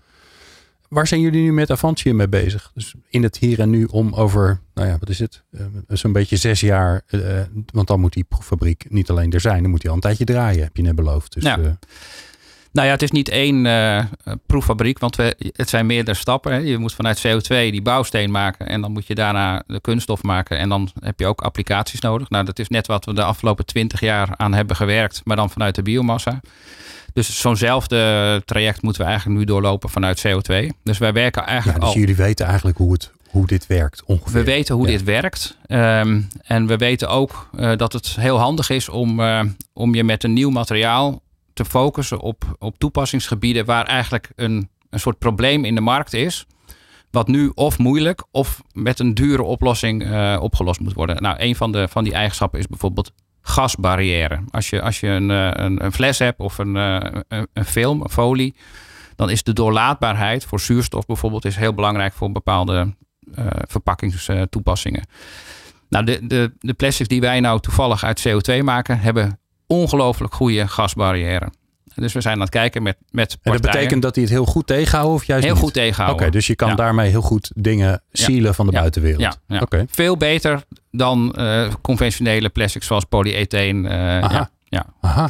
[0.88, 2.70] Waar zijn jullie nu met Avantium mee bezig?
[2.74, 5.42] Dus in het hier en nu om over, nou ja, wat is het?
[5.50, 7.02] Uh, Zo'n beetje zes jaar.
[7.10, 7.40] Uh,
[7.72, 10.24] want dan moet die proeffabriek niet alleen er zijn, dan moet hij al een tijdje
[10.24, 11.32] draaien, heb je net beloofd.
[11.34, 11.78] Dus, Ja.
[12.72, 14.02] Nou ja, het is niet één uh,
[14.46, 16.52] proeffabriek, want we, het zijn meerdere stappen.
[16.52, 16.58] Hè.
[16.58, 20.58] Je moet vanuit CO2 die bouwsteen maken en dan moet je daarna de kunststof maken.
[20.58, 22.30] En dan heb je ook applicaties nodig.
[22.30, 25.50] Nou, dat is net wat we de afgelopen twintig jaar aan hebben gewerkt, maar dan
[25.50, 26.40] vanuit de biomassa.
[27.12, 30.66] Dus zo'nzelfde traject moeten we eigenlijk nu doorlopen vanuit CO2.
[30.82, 32.00] Dus wij werken eigenlijk ja, dus al...
[32.00, 34.38] jullie weten eigenlijk hoe, het, hoe dit werkt ongeveer.
[34.40, 34.92] We weten hoe Ja.
[34.92, 35.56] dit werkt.
[35.68, 39.40] Um, en we weten ook uh, dat het heel handig is om, uh,
[39.72, 41.22] om je met een nieuw materiaal
[41.58, 46.46] te focussen op, op toepassingsgebieden waar eigenlijk een, een soort probleem in de markt is.
[47.10, 51.22] Wat nu of moeilijk of met een dure oplossing uh, opgelost moet worden.
[51.22, 54.40] Nou, een van, de, van die eigenschappen is bijvoorbeeld gasbarrière.
[54.50, 58.10] Als je, als je een, een, een fles hebt of een, een, een film, een
[58.10, 58.54] folie,
[59.16, 62.94] dan is de doorlaatbaarheid voor zuurstof bijvoorbeeld is heel belangrijk voor bepaalde
[63.38, 65.06] uh, verpakkingstoepassingen.
[65.88, 69.37] Nou, de, de, de plastics die wij nou toevallig uit CO2 maken, hebben
[69.68, 71.50] ongelooflijk goede gasbarrière.
[71.94, 74.44] Dus we zijn aan het kijken met, met En dat betekent dat die het heel
[74.44, 75.62] goed tegenhouden of juist Heel niet?
[75.62, 76.14] goed tegenhouden.
[76.14, 76.74] Oké, okay, dus je kan ja.
[76.74, 78.52] daarmee heel goed dingen sealen ja.
[78.52, 78.78] van de ja.
[78.78, 79.20] buitenwereld.
[79.20, 79.60] Ja, ja.
[79.60, 79.86] Okay.
[79.90, 83.84] Veel beter dan uh, conventionele plastics zoals polyetheen.
[83.84, 84.50] Uh, Aha.
[84.64, 84.86] Ja.
[85.00, 85.28] Aha.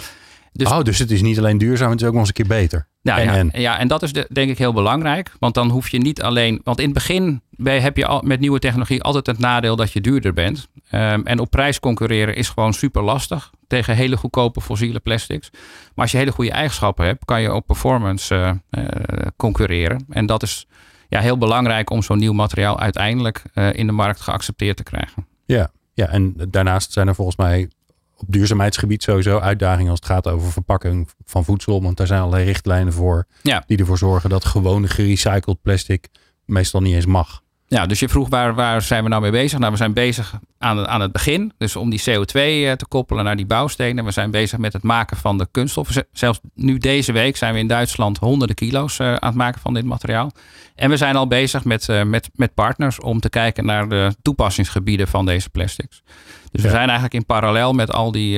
[0.58, 2.58] Dus- oh, dus het is niet alleen duurzaam, het is ook nog eens een keer
[2.58, 2.88] beter.
[3.02, 3.60] Nou, en, ja, en.
[3.60, 5.32] ja, en dat is de, denk ik heel belangrijk.
[5.38, 6.60] Want dan hoef je niet alleen.
[6.64, 9.92] Want in het begin ben- heb je al, met nieuwe technologie altijd het nadeel dat
[9.92, 10.68] je duurder bent.
[10.90, 15.50] Ehm, en op prijs concurreren is gewoon super lastig tegen hele goedkope fossiele plastics.
[15.52, 18.34] Maar als je hele goede eigenschappen hebt, kan je op performance
[18.70, 20.04] eh, eh, concurreren.
[20.08, 20.66] En dat is
[21.08, 25.26] ja, heel belangrijk om zo'n nieuw materiaal uiteindelijk eh, in de markt geaccepteerd te krijgen.
[25.46, 27.68] Ja, ja, en daarnaast zijn er volgens mij
[28.20, 31.82] op duurzaamheidsgebied sowieso uitdagingen als het gaat over verpakking van voedsel.
[31.82, 33.62] Want daar zijn allerlei richtlijnen voor Ja.
[33.66, 36.08] die ervoor zorgen dat gewone gerecycled plastic
[36.44, 37.40] meestal niet eens mag.
[37.66, 39.58] Ja, dus je vroeg waar, waar zijn we nou mee bezig?
[39.58, 41.52] Nou, we zijn bezig aan, het- aan het begin.
[41.58, 44.04] Dus om die CO2 eh, te koppelen naar die bouwstenen.
[44.04, 45.94] We zijn bezig met het maken van de kunststoffen.
[45.94, 49.60] Z- Zelfs nu deze week zijn we in Duitsland honderden kilo's eh, aan het maken
[49.60, 50.30] van dit materiaal.
[50.74, 54.14] En we zijn al bezig met, eh, met, met partners om te kijken naar de
[54.22, 56.02] toepassingsgebieden van deze plastics.
[56.50, 58.30] Dus we zijn eigenlijk in parallel met al die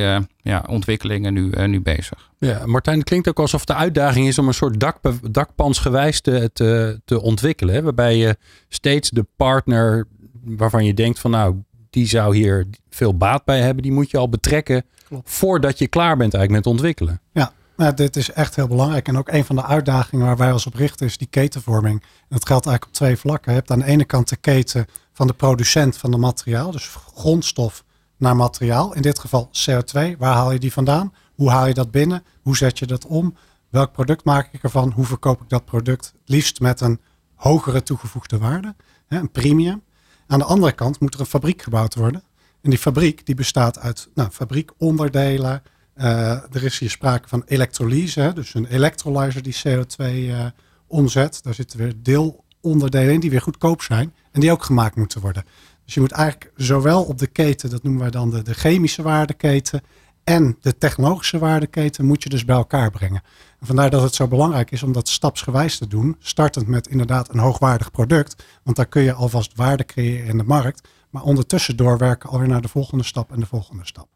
[0.43, 2.31] ja, ontwikkelingen nu, nu bezig.
[2.39, 4.97] Ja, Martijn, het klinkt ook alsof de uitdaging is om een soort dak,
[5.31, 7.75] dakpansgewijs te, te, te ontwikkelen.
[7.75, 7.83] Hè?
[7.83, 8.37] Waarbij je
[8.69, 10.07] steeds de partner
[10.45, 11.55] waarvan je denkt van nou,
[11.91, 15.31] die zou hier veel baat bij hebben, die moet je al betrekken Klopt.
[15.31, 17.21] voordat je klaar bent eigenlijk met ontwikkelen.
[17.33, 19.09] Ja, nou, dit is echt heel belangrijk.
[19.09, 22.01] En ook een van de uitdagingen waar wij ons op richten is die ketenvorming.
[22.03, 23.53] En dat geldt eigenlijk op twee vlakken.
[23.53, 26.71] Je hebt aan de ene kant de keten van de producent van de materiaal.
[26.71, 27.85] Dus grondstof
[28.17, 28.95] naar materiaal.
[28.95, 30.17] In dit geval CO2.
[30.19, 31.13] Waar haal je die vandaan?
[31.35, 32.23] Hoe haal je dat binnen?
[32.43, 33.35] Hoe zet je dat om?
[33.69, 34.91] Welk product maak ik ervan?
[34.91, 36.05] Hoe verkoop ik dat product?
[36.05, 37.01] Het liefst met een
[37.35, 38.75] hogere toegevoegde waarde.
[39.09, 39.83] Een premium.
[40.31, 42.23] Aan de andere kant moet er een fabriek gebouwd worden.
[42.61, 45.63] En die fabriek die bestaat uit nou, fabriekonderdelen.
[45.95, 50.47] Eh, er is hier sprake van elektrolyse, dus een electrolyzer die CO2 eh,
[50.87, 51.43] omzet.
[51.43, 55.45] Daar zitten weer deelonderdelen in die weer goedkoop zijn en die ook gemaakt moeten worden.
[55.85, 59.03] Dus je moet eigenlijk zowel op de keten, dat noemen wij dan de, de chemische
[59.03, 59.83] waardeketen,
[60.25, 63.23] en de technologische waardeketen moet je dus bij elkaar brengen.
[63.61, 66.17] En vandaar dat het zo belangrijk is om dat stapsgewijs te doen.
[66.19, 68.45] Startend met inderdaad een hoogwaardig product.
[68.63, 70.89] Want daar kun je alvast waarde creëren in de markt.
[71.11, 74.09] Maar ondertussen doorwerken alweer naar de volgende stap en de volgende stap.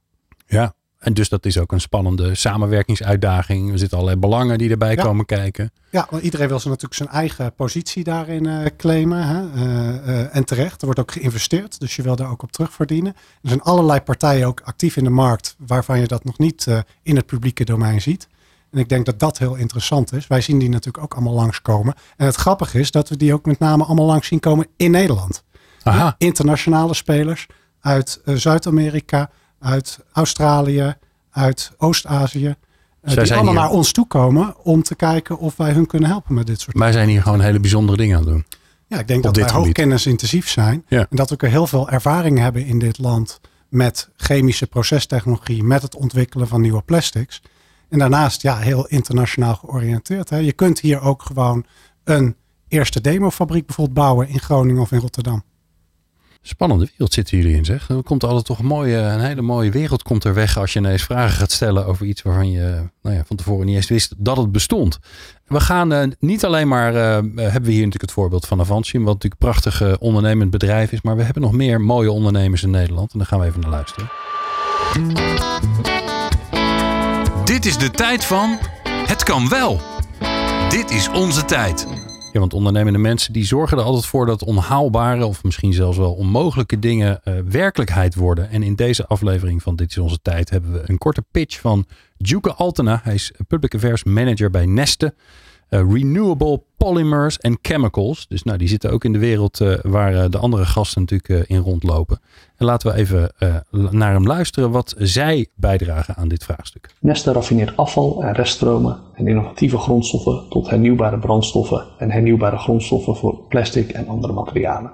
[0.46, 3.72] Ja, en dus dat is ook een spannende samenwerkingsuitdaging.
[3.72, 5.02] Er zitten allerlei belangen die erbij Ja.
[5.02, 5.72] komen kijken.
[5.90, 9.26] Ja, want iedereen wil ze natuurlijk zijn eigen positie daarin eh, claimen.
[9.26, 9.50] Hè?
[9.54, 10.78] Eh, eh, en terecht.
[10.78, 13.14] Er wordt ook geïnvesteerd, dus je wil daar ook op terug verdienen.
[13.42, 16.66] Er zijn allerlei partijen ook actief in de markt waarvan je dat nog niet
[17.02, 18.28] in het publieke domein ziet.
[18.74, 20.26] En ik denk dat dat heel interessant is.
[20.26, 21.94] Wij zien die natuurlijk ook allemaal langskomen.
[22.16, 24.90] En het grappige is dat we die ook met name allemaal langs zien komen in
[24.90, 25.44] Nederland.
[25.82, 27.46] Aha, Internationale spelers
[27.80, 30.94] uit eh, Zuid-Amerika, uit Australië,
[31.30, 32.46] uit Oost-Azië.
[32.46, 32.54] eh,
[33.02, 33.62] Zij die zijn allemaal hier.
[33.62, 36.78] naar ons toe komen om te kijken of wij hun kunnen helpen met dit soort
[36.78, 38.44] wij zijn hier gewoon hele bijzondere dingen aan het doen.
[38.86, 39.64] ja, ik denk Op dat wij gebied.
[39.64, 40.84] hoogkennisintensief zijn.
[40.88, 41.06] Ja.
[41.10, 45.82] En dat we ook heel veel ervaring hebben in dit land met chemische procestechnologie, met
[45.82, 47.42] het ontwikkelen van nieuwe plastics.
[47.88, 50.30] En daarnaast ja, heel internationaal georiënteerd.
[50.30, 50.36] Hè.
[50.36, 51.64] Je kunt hier ook gewoon
[52.04, 52.36] een
[52.68, 55.42] eerste demofabriek bijvoorbeeld bouwen in Groningen of in Rotterdam.
[56.46, 57.88] Spannende wereld zitten jullie in, zeg.
[57.88, 60.78] Er komt altijd toch een, mooie, een hele mooie wereld komt er weg als je
[60.78, 64.14] ineens vragen gaat stellen over iets waarvan je nou ja, van tevoren niet eens wist
[64.16, 64.98] dat het bestond.
[65.46, 67.02] We gaan eh, niet alleen maar, eh,
[67.34, 70.92] hebben we hier natuurlijk het voorbeeld van Avantium, wat natuurlijk een prachtig eh, ondernemend bedrijf
[70.92, 73.60] is, maar we hebben nog meer mooie ondernemers in Nederland en daar gaan we even
[73.60, 74.10] naar luisteren.
[77.64, 79.80] Dit is de tijd van het kan wel.
[80.68, 81.86] Dit is onze tijd.
[82.32, 86.14] Ja, want ondernemende mensen die zorgen er altijd voor dat onhaalbare of misschien zelfs wel
[86.14, 88.50] onmogelijke dingen eh, werkelijkheid worden.
[88.50, 91.86] En in deze aflevering van Dit is onze tijd hebben we een korte pitch van
[92.16, 93.00] Duke Altena.
[93.02, 95.14] Hij is Public Affairs Manager bij Neste.
[95.68, 98.26] Eh, renewable Polymers and Chemicals.
[98.28, 101.48] Dus nou, die zitten ook in de wereld eh, waar eh, de andere gasten natuurlijk
[101.48, 102.20] eh, in rondlopen.
[102.56, 103.32] En laten we even
[103.90, 106.90] naar hem luisteren wat zij bijdragen aan dit vraagstuk.
[107.00, 113.46] Neste raffineert afval en reststromen en innovatieve grondstoffen tot hernieuwbare brandstoffen en hernieuwbare grondstoffen voor
[113.48, 114.92] plastic en andere materialen.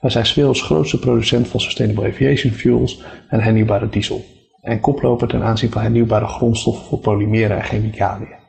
[0.00, 4.24] Wij zijn werelds grootste producent van Sustainable Aviation Fuels en hernieuwbare diesel
[4.60, 8.42] en koploper ten aanzien van hernieuwbare grondstoffen voor polymeren en chemicaliën.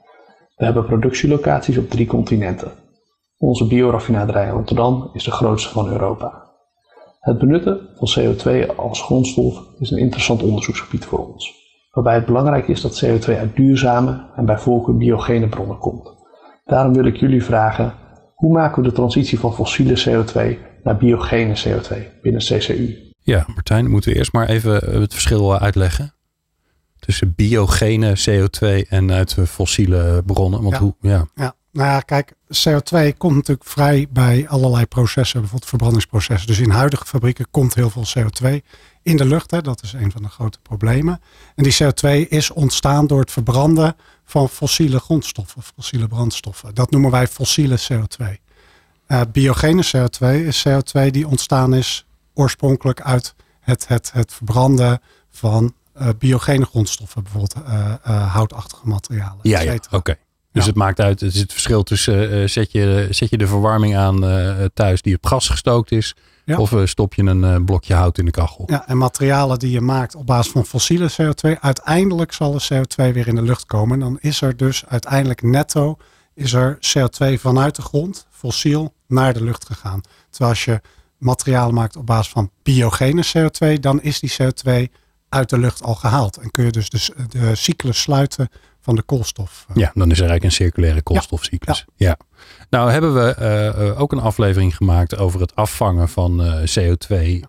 [0.56, 2.72] We hebben productielocaties op drie continenten.
[3.38, 6.44] Onze bioraffinaderij in Rotterdam is de grootste van Europa.
[7.20, 11.64] Het benutten van CO2 als grondstof is een interessant onderzoeksgebied voor ons
[11.96, 16.14] waarbij het belangrijk is dat CO2 uit duurzame en bij voorkeur biogene bronnen komt.
[16.66, 17.94] Daarom wil ik jullie vragen,
[18.36, 23.14] hoe maken we de transitie van fossiele CO2 naar biogene CO2 binnen CCU?
[23.20, 26.15] Ja, Martijn, moeten we eerst maar even het verschil eh, uitleggen.
[27.06, 30.62] Tussen biogene CO2 en uit eh, fossiele bronnen.
[30.62, 30.80] Want Ja.
[30.80, 31.28] hoe, ja.
[31.36, 36.48] Ja, Nou ja, kijk, CO2 komt natuurlijk vrij bij allerlei processen, bijvoorbeeld verbrandingsprocessen.
[36.48, 38.62] Dus in huidige fabrieken komt heel veel CO2
[39.04, 39.52] in de lucht.
[39.52, 39.62] Hè.
[39.62, 41.22] Dat is een van de grote problemen.
[41.56, 46.76] En die CO2 is ontstaan door het verbranden van fossiele grondstoffen, fossiele brandstoffen.
[46.76, 48.26] Dat noemen wij fossiele CO2.
[49.08, 55.74] Uh, biogene CO2 is CO2 die ontstaan is oorspronkelijk uit het, het, het verbranden van
[56.02, 59.40] uh, biogene grondstoffen, bijvoorbeeld uh, houtachtige materialen.
[59.42, 60.16] Ja, ja oké.
[60.52, 63.98] Dus het maakt uit, het is het verschil tussen zet, je, zet je de verwarming
[63.98, 64.20] aan
[64.74, 66.16] thuis die op gas gestookt is,
[66.58, 68.64] of stop je een blokje hout in de kachel.
[68.68, 73.14] Ja, en materialen die je maakt op basis van fossiele CO2, uiteindelijk zal de CO2
[73.14, 73.94] weer in de lucht komen.
[73.94, 75.98] En dan is er dus uiteindelijk netto
[76.36, 80.02] is er CO2 vanuit de grond, fossiel, naar de lucht gegaan.
[80.30, 80.82] Terwijl als je
[81.18, 84.92] materialen maakt op basis van biogene CO2, dan is die CO2
[85.30, 86.38] uit de lucht al gehaald.
[86.38, 88.50] En kun je dus de, de cyclus sluiten
[88.82, 89.66] van de koolstof.
[89.74, 91.86] Ja, dan is er eigenlijk een circulaire koolstofcyclus.
[91.96, 92.18] Ja.
[92.70, 97.40] Nou hebben we eh, eh, ook een aflevering gemaakt over het afvangen van uh, CO2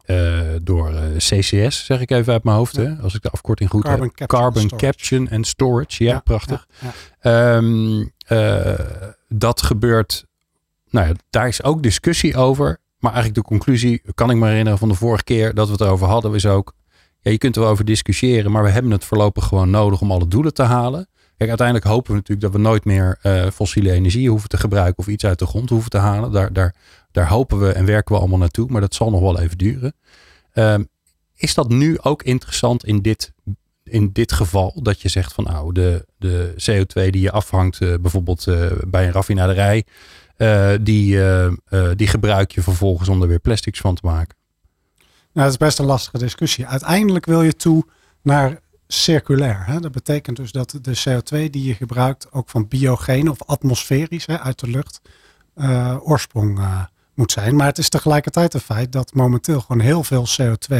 [0.62, 2.76] door CCS, zeg ik even uit mijn hoofd.
[2.76, 2.96] Hè?
[2.96, 4.28] Als ik de afkorting goed Carbon heb.
[4.28, 6.04] Carbon Capture and Storage.
[6.04, 6.66] Ja, prachtig.
[7.22, 8.12] Um,
[9.28, 10.26] dat gebeurt,
[10.90, 12.80] nou ja, daar is ook discussie over.
[12.98, 15.82] Maar eigenlijk de conclusie, kan ik me herinneren van de vorige keer dat we het
[15.82, 16.72] over hadden, is ook,
[17.26, 20.28] ja, je kunt er over discussiëren, maar we hebben het voorlopig gewoon nodig om alle
[20.28, 21.08] doelen te halen.
[21.36, 24.98] Kijk, uiteindelijk hopen we natuurlijk dat we nooit meer uh, fossiele energie hoeven te gebruiken
[24.98, 26.32] of iets uit de grond hoeven te halen.
[26.32, 26.74] Daar, daar,
[27.12, 29.94] daar hopen we en werken we allemaal naartoe, maar dat zal nog wel even duren.
[30.54, 30.74] Uh,
[31.36, 33.32] is dat nu ook interessant in dit,
[33.84, 34.82] in dit geval?
[34.82, 39.06] Dat je zegt van nou, de, de CO2 die je afhangt, uh, bijvoorbeeld uh, bij
[39.06, 39.84] een raffinaderij,
[40.80, 41.18] die,
[41.96, 44.36] die gebruik je vervolgens om er weer plastics van te maken.
[45.37, 46.66] Nou, dat is best een lastige discussie.
[46.66, 47.85] Uiteindelijk wil je toe
[48.22, 49.66] naar circulair.
[49.66, 49.81] Hè?
[49.81, 54.40] Dat betekent dus dat de CO2 die je gebruikt ook van biogeen of atmosferisch hè,
[54.40, 55.01] uit de lucht
[55.57, 57.57] uh, oorsprong uh, moet zijn.
[57.57, 60.77] Maar het is tegelijkertijd een feit dat momenteel gewoon heel veel CO2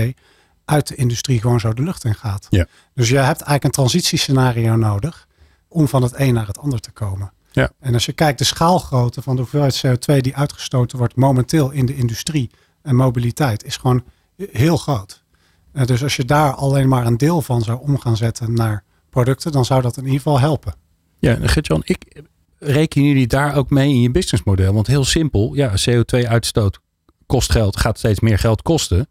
[0.64, 2.47] uit de industrie gewoon zo de lucht in gaat.
[2.51, 2.66] Ja.
[2.95, 5.27] Dus je hebt eigenlijk een transitiescenario nodig
[5.69, 7.33] om van het een naar het ander te komen.
[7.51, 7.71] Ja.
[7.81, 11.87] En als je kijkt de schaalgrootte van de hoeveelheid CO2 die uitgestoten wordt momenteel in
[11.87, 12.51] de industrie
[12.83, 14.05] en mobiliteit is gewoon
[14.37, 15.25] heel groot.
[15.72, 18.85] Uh, dus als je daar alleen maar een deel van zou om gaan zetten naar
[19.11, 20.75] producten, dan zou dat in ieder geval helpen.
[21.18, 22.22] Ja, Gertjan, ik
[22.59, 24.72] reken jullie daar ook mee in je businessmodel?
[24.72, 26.79] Want heel simpel, ja, CO2-uitstoot
[27.27, 29.09] kost geld, gaat steeds meer geld kosten.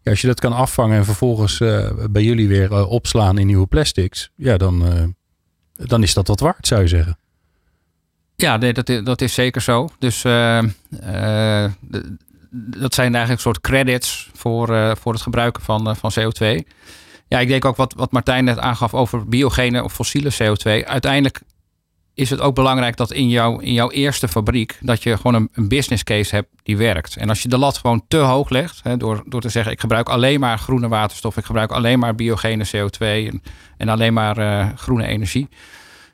[0.00, 3.46] Ja, als je dat kan afvangen en vervolgens uh, bij jullie weer uh, opslaan in
[3.46, 5.14] nieuwe plastics, ja, dan,
[5.74, 7.18] dan is dat wat waard, zou je zeggen.
[8.36, 9.88] Ja, nee, dat, is, dat is zeker zo.
[9.98, 10.70] Dus de,
[12.54, 16.68] dat zijn eigenlijk een soort credits voor, uh, voor het gebruiken van, uh, van CO2.
[17.28, 20.86] Ja, ik denk ook wat, wat Martijn net aangaf over biogene of fossiele CO2.
[20.86, 21.40] Uiteindelijk
[22.14, 24.78] is het ook belangrijk dat in, jou, in jouw eerste fabriek...
[24.80, 27.16] dat je gewoon een, een business case hebt die werkt.
[27.16, 28.80] En als je de lat gewoon te hoog legt...
[28.82, 31.36] Hè, door, door te zeggen ik gebruik alleen maar groene waterstof...
[31.36, 33.42] ik gebruik alleen maar biogene CO2 en,
[33.76, 35.48] en alleen maar uh, groene energie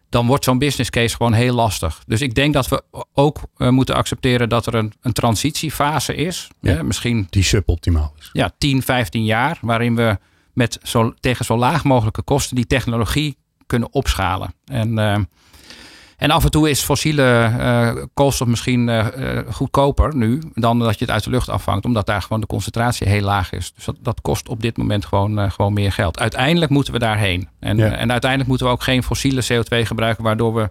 [0.09, 2.03] dan wordt zo'n business case gewoon heel lastig.
[2.07, 6.49] Dus ik denk dat we ook uh, moeten accepteren dat er een, een transitiefase is.
[6.61, 8.31] Ja, hè, misschien die suboptimaal is.
[8.33, 10.19] Ja, 10, 15 jaar, waarin we
[10.53, 14.55] met zo, tegen zo laag mogelijke kosten die technologie kunnen opschalen.
[14.65, 15.19] En uh,
[16.19, 19.07] en af en toe is fossiele uh, koolstof misschien uh,
[19.51, 23.09] goedkoper nu dan dat je het uit de lucht afvangt, omdat daar gewoon de concentratie
[23.09, 23.73] heel laag is.
[23.75, 26.19] Dus dat, dat kost op dit moment gewoon, gewoon meer geld.
[26.19, 27.49] Uiteindelijk moeten we daarheen.
[27.61, 27.91] En, ja.
[27.91, 30.71] en uiteindelijk moeten we ook geen fossiele CO2 gebruiken, waardoor we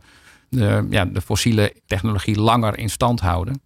[0.49, 3.62] de, ja, de fossiele technologie langer in stand houden.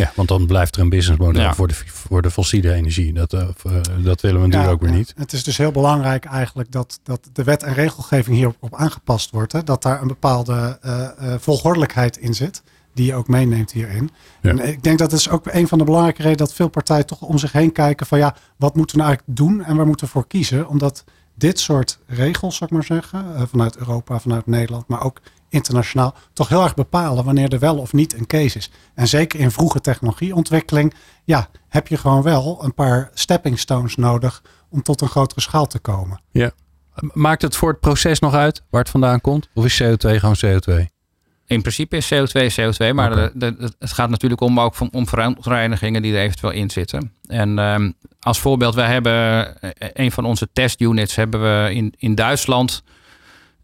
[0.00, 1.54] Ja, want dan blijft er een businessmodel ja.
[1.54, 3.12] voor, de, voor de fossiele energie.
[3.12, 3.42] Dat, uh,
[4.02, 5.12] dat willen we natuurlijk ja, ook weer niet.
[5.16, 9.30] Het is dus heel belangrijk eigenlijk dat, dat de wet en regelgeving hierop op aangepast
[9.30, 9.52] wordt.
[9.52, 9.64] Hè?
[9.64, 12.62] Dat daar een bepaalde uh, uh, volgordelijkheid in zit.
[12.94, 14.10] Die je ook meeneemt hierin.
[14.42, 14.50] Ja.
[14.50, 17.06] En ik denk dat het is ook een van de belangrijke redenen dat veel partijen
[17.06, 19.86] toch om zich heen kijken van ja, wat moeten we nou eigenlijk doen en waar
[19.86, 20.68] moeten we voor kiezen?
[20.68, 21.04] Omdat
[21.34, 26.48] dit soort regels, zou ik maar zeggen, vanuit Europa, vanuit Nederland, maar ook internationaal toch
[26.48, 28.70] heel erg bepalen wanneer er wel of niet een case is.
[28.94, 34.42] En zeker in vroege technologieontwikkeling, ja, heb je gewoon wel een paar stepping stones nodig
[34.70, 36.20] om tot een grotere schaal te komen.
[36.30, 36.50] Ja.
[37.12, 39.48] Maakt het voor het proces nog uit waar het vandaan komt?
[39.54, 40.94] Of is CO2 gewoon CO2?
[41.46, 43.30] In principe is CO2 CO2, maar okay.
[43.34, 47.12] de, de, het gaat natuurlijk om ook om, om verontreinigingen die er eventueel in zitten.
[47.26, 49.46] En um, als voorbeeld, wij hebben
[49.78, 52.82] een van onze testunits hebben we in, in Duitsland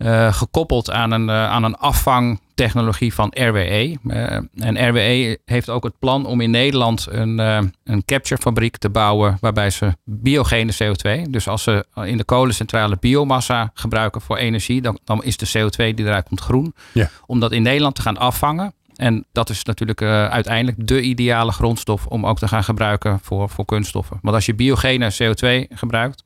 [0.03, 3.97] uh, gekoppeld aan een, uh, aan een afvangtechnologie van RWE.
[4.05, 7.38] Uh, en RWE heeft ook het plan om in Nederland een,
[7.85, 13.71] een capturefabriek te bouwen waarbij ze biogene CO2, dus als ze in de kolencentrale biomassa
[13.75, 16.75] gebruiken voor energie, dan, dan is de CO2 die eruit komt groen.
[16.93, 17.11] Ja.
[17.27, 18.75] Om dat in Nederland te gaan afvangen.
[18.97, 23.49] en dat is natuurlijk uh, uiteindelijk de ideale grondstof om ook te gaan gebruiken voor,
[23.49, 24.19] voor kunststoffen.
[24.23, 26.23] Want als je biogene CO2 gebruikt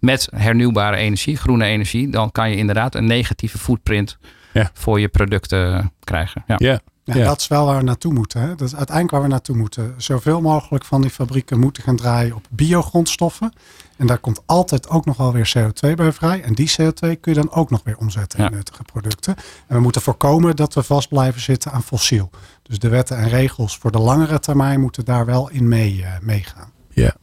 [0.00, 4.18] met hernieuwbare energie, groene energie, dan kan je inderdaad een negatieve footprint
[4.52, 4.70] ja.
[4.74, 6.44] voor je producten krijgen.
[6.46, 6.56] Ja.
[6.58, 6.80] ja.
[7.04, 8.40] Ja, Dat is wel waar we naartoe moeten.
[8.40, 8.48] Hè?
[8.48, 9.94] Dat is uiteindelijk waar we naartoe moeten.
[9.96, 13.52] Zoveel mogelijk van die fabrieken moeten gaan draaien op biogrondstoffen.
[13.96, 16.42] En daar komt altijd ook nog wel weer CO2 bij vrij.
[16.42, 19.34] En die CO2 kun je dan ook nog weer omzetten in nuttige producten.
[19.66, 22.30] En we moeten voorkomen dat we vast blijven zitten aan fossiel.
[22.62, 26.06] Dus de wetten en regels voor de langere termijn moeten daar wel in mee, uh,
[26.20, 26.72] meegaan.
[26.90, 27.14] Ja.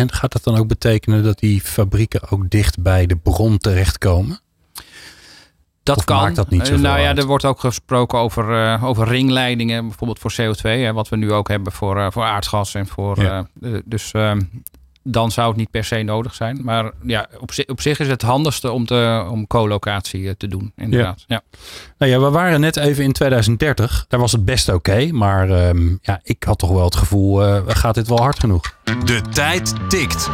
[0.00, 4.40] En gaat dat dan ook betekenen dat die fabrieken ook dicht bij de bron terechtkomen?
[5.82, 6.34] Dat kan.
[6.34, 10.18] Dat niet zo uh, nou ja, er wordt ook gesproken over, uh, over ringleidingen, bijvoorbeeld
[10.18, 13.22] voor CO2, hè, wat we nu ook hebben voor, uh, voor aardgas en voor.
[13.22, 13.48] Ja.
[13.84, 14.40] dus ehm,
[15.02, 16.58] dan zou het niet per se nodig zijn.
[16.62, 20.72] Maar ja, op, op zich is het handigste om, te, om co-locatie te doen.
[20.76, 21.24] Inderdaad.
[21.26, 21.42] Ja.
[21.50, 21.58] ja.
[21.98, 24.04] Nou ja, we waren net even in 2030.
[24.08, 25.12] Daar was het best oké.
[25.12, 28.76] maar um, ja, ik had toch wel het gevoel, gaat dit wel hard genoeg?
[29.04, 30.30] De tijd tikt.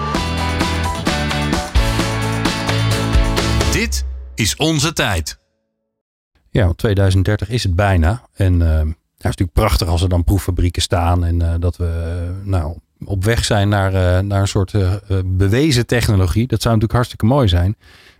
[3.72, 5.38] Dit is onze tijd.
[6.50, 8.22] Ja, want 2030 is het bijna.
[8.32, 8.86] En uh, het
[9.18, 11.24] is natuurlijk prachtig als er dan proeffabrieken staan.
[11.24, 14.72] En uh, dat we uh, nou, op weg zijn naar, naar een soort
[15.24, 16.46] bewezen technologie.
[16.46, 17.76] Dat zou natuurlijk hartstikke mooi zijn.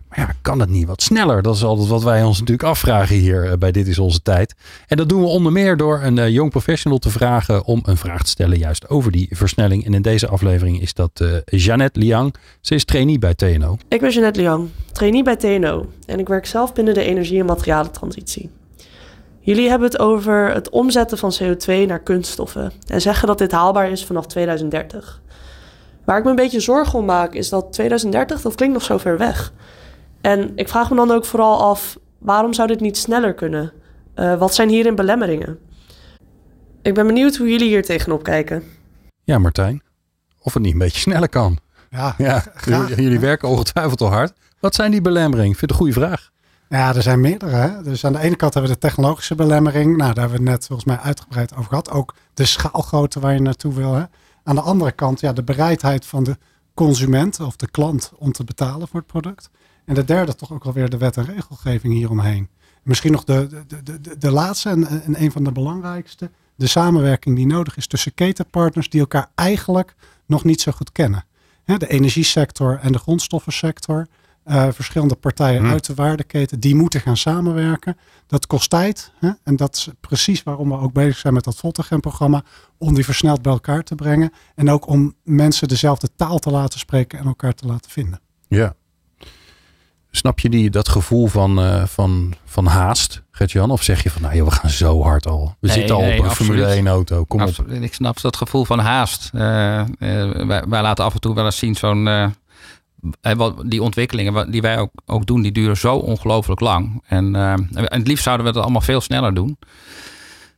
[0.09, 1.41] Maar ja, kan het niet wat sneller?
[1.41, 4.55] Dat is altijd wat wij ons natuurlijk afvragen hier eh, bij Dit is Onze Tijd.
[4.87, 8.23] En dat doen we onder meer door een jong professional te vragen om een vraag
[8.23, 9.85] te stellen juist over die versnelling.
[9.85, 12.35] En in deze aflevering is dat uh, Jeannette Liang.
[12.61, 13.77] Ze is trainee bij TNO.
[13.87, 15.85] Ik ben Jeannette Liang, trainee bij TNO.
[16.05, 18.49] En ik werk zelf binnen de energie- en materialentransitie.
[19.47, 22.71] Jullie hebben het over het omzetten van CO2 naar kunststoffen.
[22.87, 25.21] En zeggen dat dit haalbaar is vanaf 2030.
[26.05, 28.97] Waar ik me een beetje zorgen om maak is dat 2030, dat klinkt nog zo
[28.97, 29.53] ver weg.
[30.21, 33.71] En ik vraag me dan ook vooral af, waarom zou dit niet sneller kunnen?
[34.15, 35.59] Uh, wat zijn hierin belemmeringen?
[36.81, 38.63] Ik ben benieuwd hoe jullie hier tegenop kijken.
[39.23, 39.81] Ja, Martijn.
[40.41, 41.57] Of het niet een beetje sneller kan.
[41.89, 44.33] Ja, ja graag, jullie, werken ongetwijfeld al hard.
[44.59, 45.51] Wat zijn die belemmeringen?
[45.51, 46.31] Ik vind het een goede vraag.
[46.69, 47.81] Ja, er zijn meerdere.
[47.83, 49.97] Dus aan de ene kant hebben we de technologische belemmering.
[49.97, 51.91] Nou, daar hebben we net volgens mij uitgebreid over gehad.
[51.91, 53.93] Ook de schaalgrootte waar je naartoe wil.
[53.93, 54.03] Hè?
[54.43, 56.37] Aan de andere kant, ja, de bereidheid van de
[56.73, 59.49] consument of de klant om te betalen voor het product.
[59.85, 62.49] En de derde toch ook alweer de wet en regelgeving hieromheen.
[62.83, 66.31] Misschien nog de, de, de, de, laatste en, en een van de belangrijkste.
[66.55, 71.25] De samenwerking die nodig is tussen ketenpartners die elkaar eigenlijk nog niet zo goed kennen.
[71.65, 74.07] De energiesector en de grondstoffensector.
[74.49, 75.71] Uh, verschillende partijen hmm.
[75.71, 77.97] uit de waardeketen, die moeten gaan samenwerken.
[78.27, 79.11] Dat kost tijd.
[79.19, 79.29] Hè?
[79.43, 82.43] En dat is precies waarom we ook bezig zijn met dat Voltegen-programma.
[82.77, 84.33] Om die versneld bij elkaar te brengen.
[84.55, 88.19] En ook om mensen dezelfde taal te laten spreken en elkaar te laten vinden.
[88.47, 88.75] Ja,
[90.17, 93.71] Snap je die, dat gevoel van, uh, van, van haast, Gert-Jan?
[93.71, 95.55] Of zeg je van, nou joh, we gaan zo hard al.
[95.59, 97.23] We zitten al op een Formule 1 auto.
[97.23, 97.67] Kom op.
[97.67, 99.31] Ik snap dat gevoel van haast.
[99.33, 99.85] Uh, uh,
[100.47, 102.33] wij, wij, laten af en toe wel eens zien zo'n...
[103.65, 107.03] die ontwikkelingen die wij ook, ook doen, die duren zo ongelooflijk lang.
[107.07, 109.57] En, en het liefst zouden we het allemaal veel sneller doen.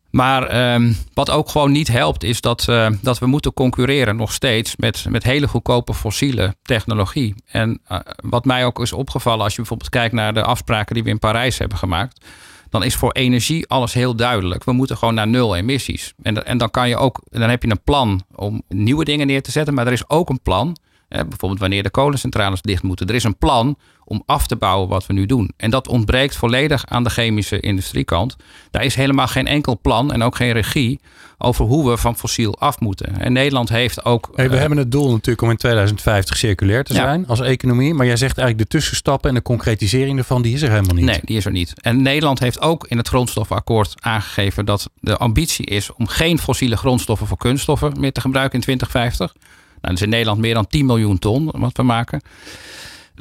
[0.10, 4.34] Maar ehm, wat ook gewoon niet helpt, is dat, uh, dat we moeten concurreren nog
[4.34, 7.36] steeds met, met hele goedkope fossiele technologie.
[7.46, 11.04] En uh, wat mij ook is opgevallen, als je bijvoorbeeld kijkt naar de afspraken die
[11.04, 12.26] we in Parijs hebben gemaakt,
[12.70, 14.64] dan is voor energie alles heel duidelijk.
[14.64, 16.14] We moeten gewoon naar nul emissies.
[16.22, 19.42] En, en dan kan je ook, dan heb je een plan om nieuwe dingen neer
[19.42, 20.78] te zetten, maar er is ook een plan
[21.10, 23.08] bijvoorbeeld wanneer de kolencentrales dicht moeten.
[23.08, 23.78] Er is een plan
[24.10, 25.52] om af te bouwen wat we nu doen.
[25.58, 28.36] En dat ontbreekt volledig aan de chemische industriekant.
[28.72, 31.00] Daar is helemaal geen enkel plan en ook geen regie
[31.38, 33.20] over hoe we van fossiel af moeten.
[33.20, 34.30] En Nederland heeft ook.
[34.36, 37.94] Hey, we uh, hebben het doel natuurlijk om in 2050 circulair te zijn als economie.
[37.94, 41.06] Maar jij zegt eigenlijk de tussenstappen en de concretisering ervan, die is er helemaal niet.
[41.06, 41.74] Nee, die is er niet.
[41.82, 46.78] En Nederland heeft ook in het grondstoffenakkoord aangegeven dat de ambitie is om geen fossiele
[46.78, 49.34] grondstoffen voor kunststoffen meer te gebruiken in 2050.
[49.82, 52.22] Nou, dat is in Nederland meer dan 10 miljoen ton wat we maken.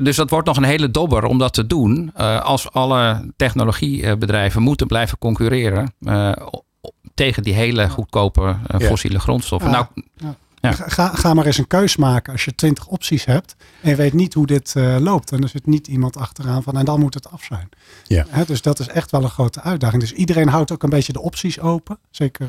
[0.01, 2.13] Dus dat wordt nog een hele dobber om dat te doen.
[2.17, 6.33] Uh, als alle technologiebedrijven moeten blijven concurreren uh,
[7.15, 9.71] tegen die hele goedkope uh, fossiele grondstoffen.
[9.71, 9.87] nou,
[10.61, 10.73] ja.
[10.73, 14.13] Ga, ga, maar eens een keus maken als je twintig opties hebt en je weet
[14.13, 15.33] niet hoe dit loopt.
[15.33, 17.69] En er zit niet iemand achteraan van en dan moet het af zijn.
[18.07, 18.27] Ja.
[18.47, 20.01] dus dat is echt wel een grote uitdaging.
[20.01, 21.99] Dus iedereen houdt ook een beetje de opties open.
[22.11, 22.49] Zeker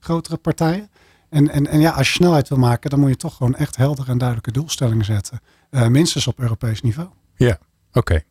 [0.00, 0.88] grotere partijen.
[1.30, 3.76] En, en, en ja, als je snelheid wil maken, dan moet je toch gewoon echt
[3.76, 5.40] heldere en duidelijke doelstellingen zetten.
[5.70, 7.08] Uh, minstens op Europees niveau.
[7.36, 7.58] Ja,
[7.92, 8.22] oké.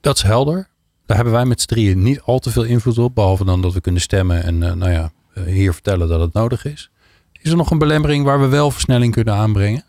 [0.00, 0.68] Dat is helder.
[1.06, 3.14] Daar hebben wij met z'n drieën niet al te veel invloed op.
[3.14, 6.32] Behalve dan dat we kunnen stemmen en uh, nou ja, uh, hier vertellen dat het
[6.32, 6.90] nodig is.
[7.32, 9.84] Is er nog een belemmering waar we wel versnelling kunnen aanbrengen?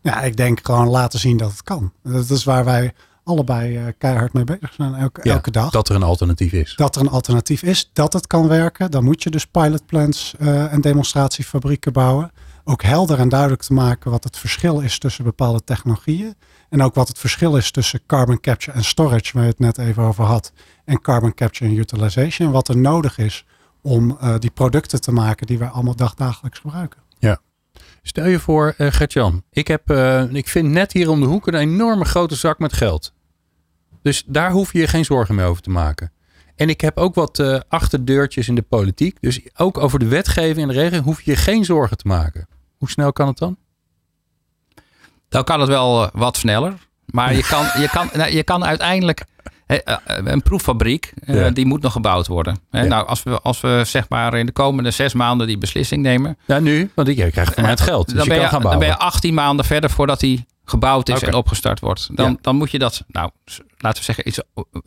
[0.00, 1.92] Ja, ik denk gewoon laten zien dat het kan.
[2.02, 2.92] Dat is waar wij
[3.26, 5.70] allebei eh, keihard mee bezig zijn elke, Ja, elke dag.
[5.70, 6.74] Dat er een alternatief is.
[6.76, 8.90] dat er een alternatief is, dat het kan werken.
[8.90, 12.30] Dan moet je dus pilotplants eh, en demonstratiefabrieken bouwen.
[12.64, 16.34] Ook helder en duidelijk te maken wat het verschil is tussen bepaalde technologieën.
[16.68, 19.78] En ook wat het verschil is tussen carbon capture en storage, waar je het net
[19.78, 20.52] even over had.
[20.84, 22.50] En carbon capture en utilization.
[22.50, 23.44] Wat er nodig is
[23.82, 27.04] om eh, die producten te maken die wij allemaal dagdagelijks gebruiken.
[28.02, 29.90] Stel je voor, eh Gert-Jan, ik, heb,
[30.32, 33.12] ik vind net hier om de hoek een enorme grote zak met geld.
[34.06, 36.12] Dus daar hoef je je geen zorgen meer over te maken.
[36.56, 39.16] En ik heb ook wat eh, achterdeurtjes in de politiek.
[39.20, 42.48] Dus ook over de wetgeving en de regeling hoef je je geen zorgen te maken.
[42.78, 43.56] Hoe snel kan het dan?
[45.28, 46.74] Dan kan het wel eh, wat sneller.
[47.06, 49.24] Maar je kan, je kan, nou, je kan uiteindelijk.
[49.66, 51.50] eh, een proeffabriek, Ja.
[51.50, 52.58] die moet nog gebouwd worden.
[52.70, 52.84] Ja.
[52.84, 56.38] Nou, als we, als we zeg maar in de komende zes maanden die beslissing nemen.
[56.44, 58.06] Ja, nu, want ik, jij krijgt van mij het geld.
[58.06, 58.88] Dus dan, je ben kan je, gaan dan bouwen.
[58.96, 62.08] ben je 18 maanden verder voordat die gebouwd is en opgestart wordt.
[62.16, 62.36] Dan, Ja.
[62.40, 63.30] dan moet je dat, nou,
[63.78, 64.38] laten we zeggen, iets,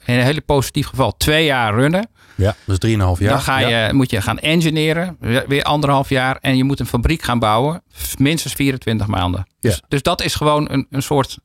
[0.06, 2.10] in een hele positief geval twee jaar runnen.
[2.36, 3.30] Ja, is 3,5 jaar.
[3.30, 3.94] dan ga je, Ja.
[3.94, 5.18] moet je gaan engineeren,
[5.48, 6.38] weer anderhalf jaar.
[6.42, 7.82] En je moet een fabriek gaan bouwen,
[8.18, 9.48] minstens 24 maanden.
[9.60, 9.70] Ja.
[9.70, 11.38] Dus, dus dat is gewoon een, een soort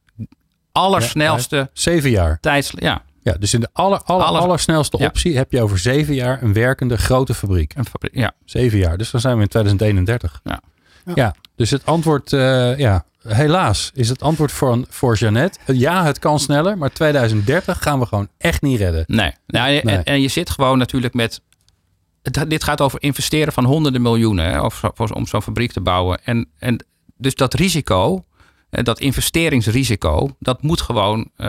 [0.72, 2.38] allersnelste Zeven jaar.
[2.40, 2.72] tijds...
[2.76, 5.06] Ja, Ja, dus in de aller, aller, Aller- allersnelste Ja.
[5.06, 7.72] optie heb je over zeven jaar een werkende grote fabriek.
[7.76, 8.14] een fabriek.
[8.14, 8.32] Ja.
[8.44, 8.96] Zeven jaar.
[8.98, 10.40] Dus dan zijn we in 2031.
[10.44, 10.60] Ja.
[11.14, 15.58] Ja, dus het antwoord, eh, ja, helaas is het antwoord voor, voor Jeannette.
[15.66, 19.04] Ja, het kan sneller, maar 2030 gaan we gewoon echt niet redden.
[19.06, 19.32] Nee.
[19.46, 19.96] Nou, en, Nee.
[19.96, 21.40] en je zit gewoon natuurlijk met...
[22.48, 24.60] dit gaat over investeren van honderden miljoenen hè,
[25.14, 26.24] om zo'n fabriek te bouwen.
[26.24, 26.84] En, en
[27.16, 28.24] dus dat risico,
[28.82, 31.46] dat investeringsrisico, dat moet gewoon eh,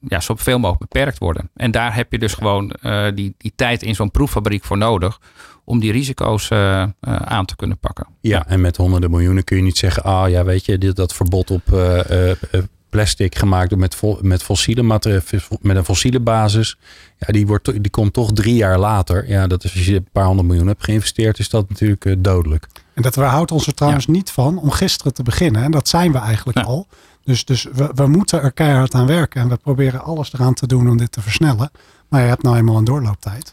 [0.00, 1.50] ja, zoveel mogelijk beperkt worden.
[1.54, 5.20] En daar heb je dus gewoon eh, die, die tijd in zo'n proeffabriek voor nodig
[5.64, 8.06] om die risico's eh, eh, aan te kunnen pakken.
[8.20, 11.14] Ja, en met honderden miljoenen kun je niet zeggen, ah ja, weet je, dit, dat
[11.14, 16.76] verbod op eh, eh, eh, plastic gemaakt met, fo- met fossiele met een fossiele basis.
[17.18, 19.28] Ja, die, wordt, die komt toch drie jaar later.
[19.28, 22.14] Ja, dat is als je een paar honderd miljoen hebt geïnvesteerd, is dat natuurlijk eh,
[22.18, 22.66] dodelijk.
[22.94, 25.62] En dat weerhoudt ons er trouwens niet van om gisteren te beginnen.
[25.62, 26.64] En dat zijn we eigenlijk Ja.
[26.64, 26.86] al.
[27.24, 29.40] Dus, dus we, we moeten er keihard aan werken.
[29.40, 31.70] En we proberen alles eraan te doen om dit te versnellen.
[32.08, 33.52] Maar je hebt nou eenmaal een doorlooptijd.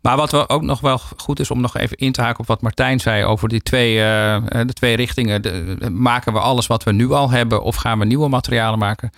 [0.00, 2.46] Maar wat wel ook nog wel goed is om nog even in te haken op
[2.46, 5.42] wat Martijn zei over die twee, eh, eh, de twee richtingen.
[5.42, 9.10] De- maken we alles wat we nu al hebben of gaan we nieuwe materialen maken?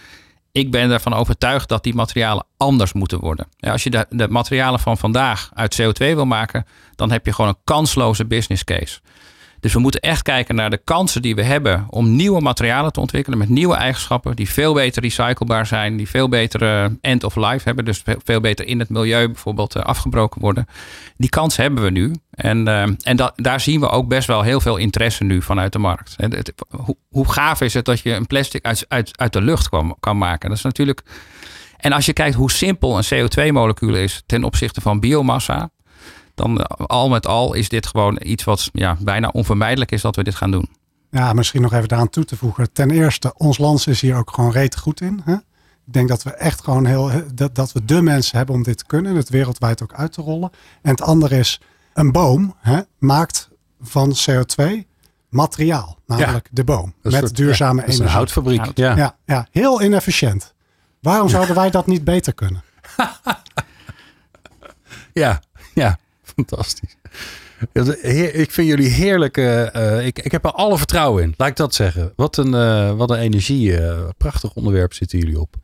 [0.55, 3.47] Ik ben ervan overtuigd dat die materialen anders moeten worden.
[3.57, 7.33] Ja, als je de, de materialen van vandaag uit CO2 wil maken, dan heb je
[7.33, 9.01] gewoon een kansloze business case.
[9.65, 13.01] Dus we moeten echt kijken naar de kansen die we hebben om nieuwe materialen te
[13.01, 17.61] ontwikkelen met nieuwe eigenschappen die veel beter recyclebaar zijn, die veel betere end of life
[17.65, 20.67] hebben, dus veel- beter in het milieu bijvoorbeeld eh, afgebroken worden.
[21.17, 22.15] Die kans hebben we nu.
[22.31, 25.79] En, eh, en daar zien we ook best wel heel veel interesse nu vanuit de
[25.79, 26.17] markt.
[27.09, 30.19] Hoe, gaaf is het dat je een plastic uit, uit, uit de lucht kan, kan
[30.19, 30.49] maken?
[30.49, 31.03] Dat is natuurlijk.
[31.77, 35.71] En als je kijkt hoe simpel een CO2-molecuul is ten opzichte van biomassa,
[36.35, 40.17] dan eh, al met al is dit gewoon iets wat ja, bijna onvermijdelijk is dat
[40.17, 40.69] we dit gaan doen.
[41.11, 42.73] Ja, misschien nog even daaraan toe te voegen.
[42.73, 45.21] Ten eerste, ons land is hier ook gewoon reet goed in.
[45.25, 45.35] Hè?
[45.87, 48.79] Ik denk dat we echt gewoon heel, dat, dat we de mensen hebben om dit
[48.79, 49.11] te kunnen.
[49.13, 50.51] En het wereldwijd ook uit te rollen.
[50.83, 51.61] En het andere is,
[51.95, 53.49] een boom hè, maakt
[53.81, 54.65] van CO2
[55.29, 55.99] materiaal.
[56.07, 56.95] Namelijk de boom.
[57.03, 58.05] Met soort- duurzame ja, dat is energie.
[58.13, 58.61] een houtfabriek.
[58.61, 58.77] Hout.
[58.77, 58.97] Ja.
[58.97, 60.55] Ja, ja, heel inefficiënt.
[61.01, 62.63] Waarom zouden wij dat niet beter kunnen?
[65.13, 65.41] Ja,
[65.75, 65.99] ja,
[66.37, 66.97] fantastisch.
[68.33, 69.37] Ik vind jullie heerlijk.
[69.37, 72.13] eh, eh, ik, ik heb er alle vertrouwen in, laat ik dat zeggen.
[72.17, 73.79] Wat een, eh, wat een energie.
[74.17, 75.55] prachtig onderwerp zitten jullie op.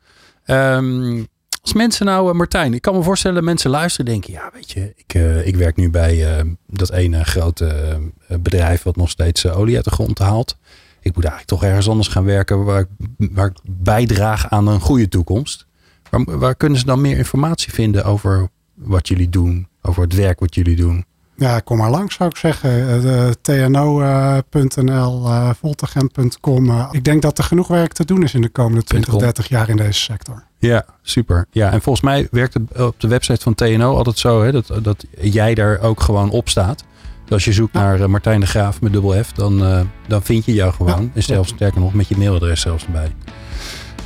[0.44, 1.24] Ehm,
[1.62, 4.94] als mensen nou, Martijn, ik kan me voorstellen, mensen luisteren en denken: ja, weet je,
[4.96, 5.14] ik,
[5.46, 7.98] ik werk nu bij dat ene grote
[8.40, 10.56] bedrijf wat nog steeds olie uit de grond haalt.
[11.00, 15.08] Ik moet eigenlijk toch ergens anders gaan werken waar waar ik bijdraag aan een goede
[15.08, 15.66] toekomst.
[16.10, 20.40] Waar, waar kunnen ze dan meer informatie vinden over wat jullie doen, over het werk
[20.40, 21.04] wat jullie doen?
[21.36, 23.04] Ja, kom maar langs zou ik zeggen.
[23.04, 26.70] Eh, tno.nl, uh, voltegem.com.
[26.70, 29.18] Eh, ik denk dat er genoeg werk te doen is in de komende 20, .com.
[29.18, 30.44] 30 jaar in deze sector.
[30.58, 31.46] Ja, super.
[31.50, 34.72] Ja, en volgens mij werkt het op de website van TNO altijd zo hè, dat,
[34.82, 36.84] dat jij daar ook gewoon op staat.
[37.24, 37.80] Dus als je zoekt Ja.
[37.80, 41.02] naar eh, Martijn de Graaf met dubbel F, dan, eh, dan vind je jou gewoon.
[41.02, 43.12] Ja, en zelfs sterker nog met je mailadres zelfs erbij.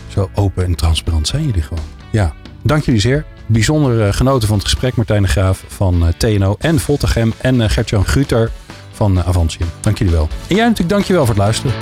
[0.08, 1.84] Zo open en transparant zijn jullie gewoon.
[2.12, 3.24] Ja, dank jullie zeer.
[3.46, 7.60] Bijzonder eh, genoten van het gesprek Martijn de Graaf van eh, TNO en Voltegem en
[7.60, 8.50] eh, Gertjan Gruter
[8.92, 9.68] van Avantium.
[9.80, 10.28] Dank jullie wel.
[10.48, 11.74] En jij natuurlijk dankjewel voor het luisteren.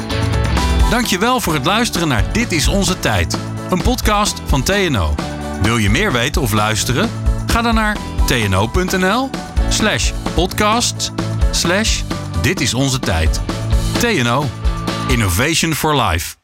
[0.90, 3.38] Dankjewel voor het luisteren naar Dit is onze tijd.
[3.70, 5.14] Een podcast van TNO.
[5.62, 7.10] Wil je meer weten of luisteren?
[7.46, 7.96] Ga dan naar
[8.26, 9.30] tno.nl
[9.68, 11.12] slash podcast
[12.42, 13.40] Dit is onze tijd.
[13.98, 14.44] TNO.
[15.08, 16.41] Innovation for Life.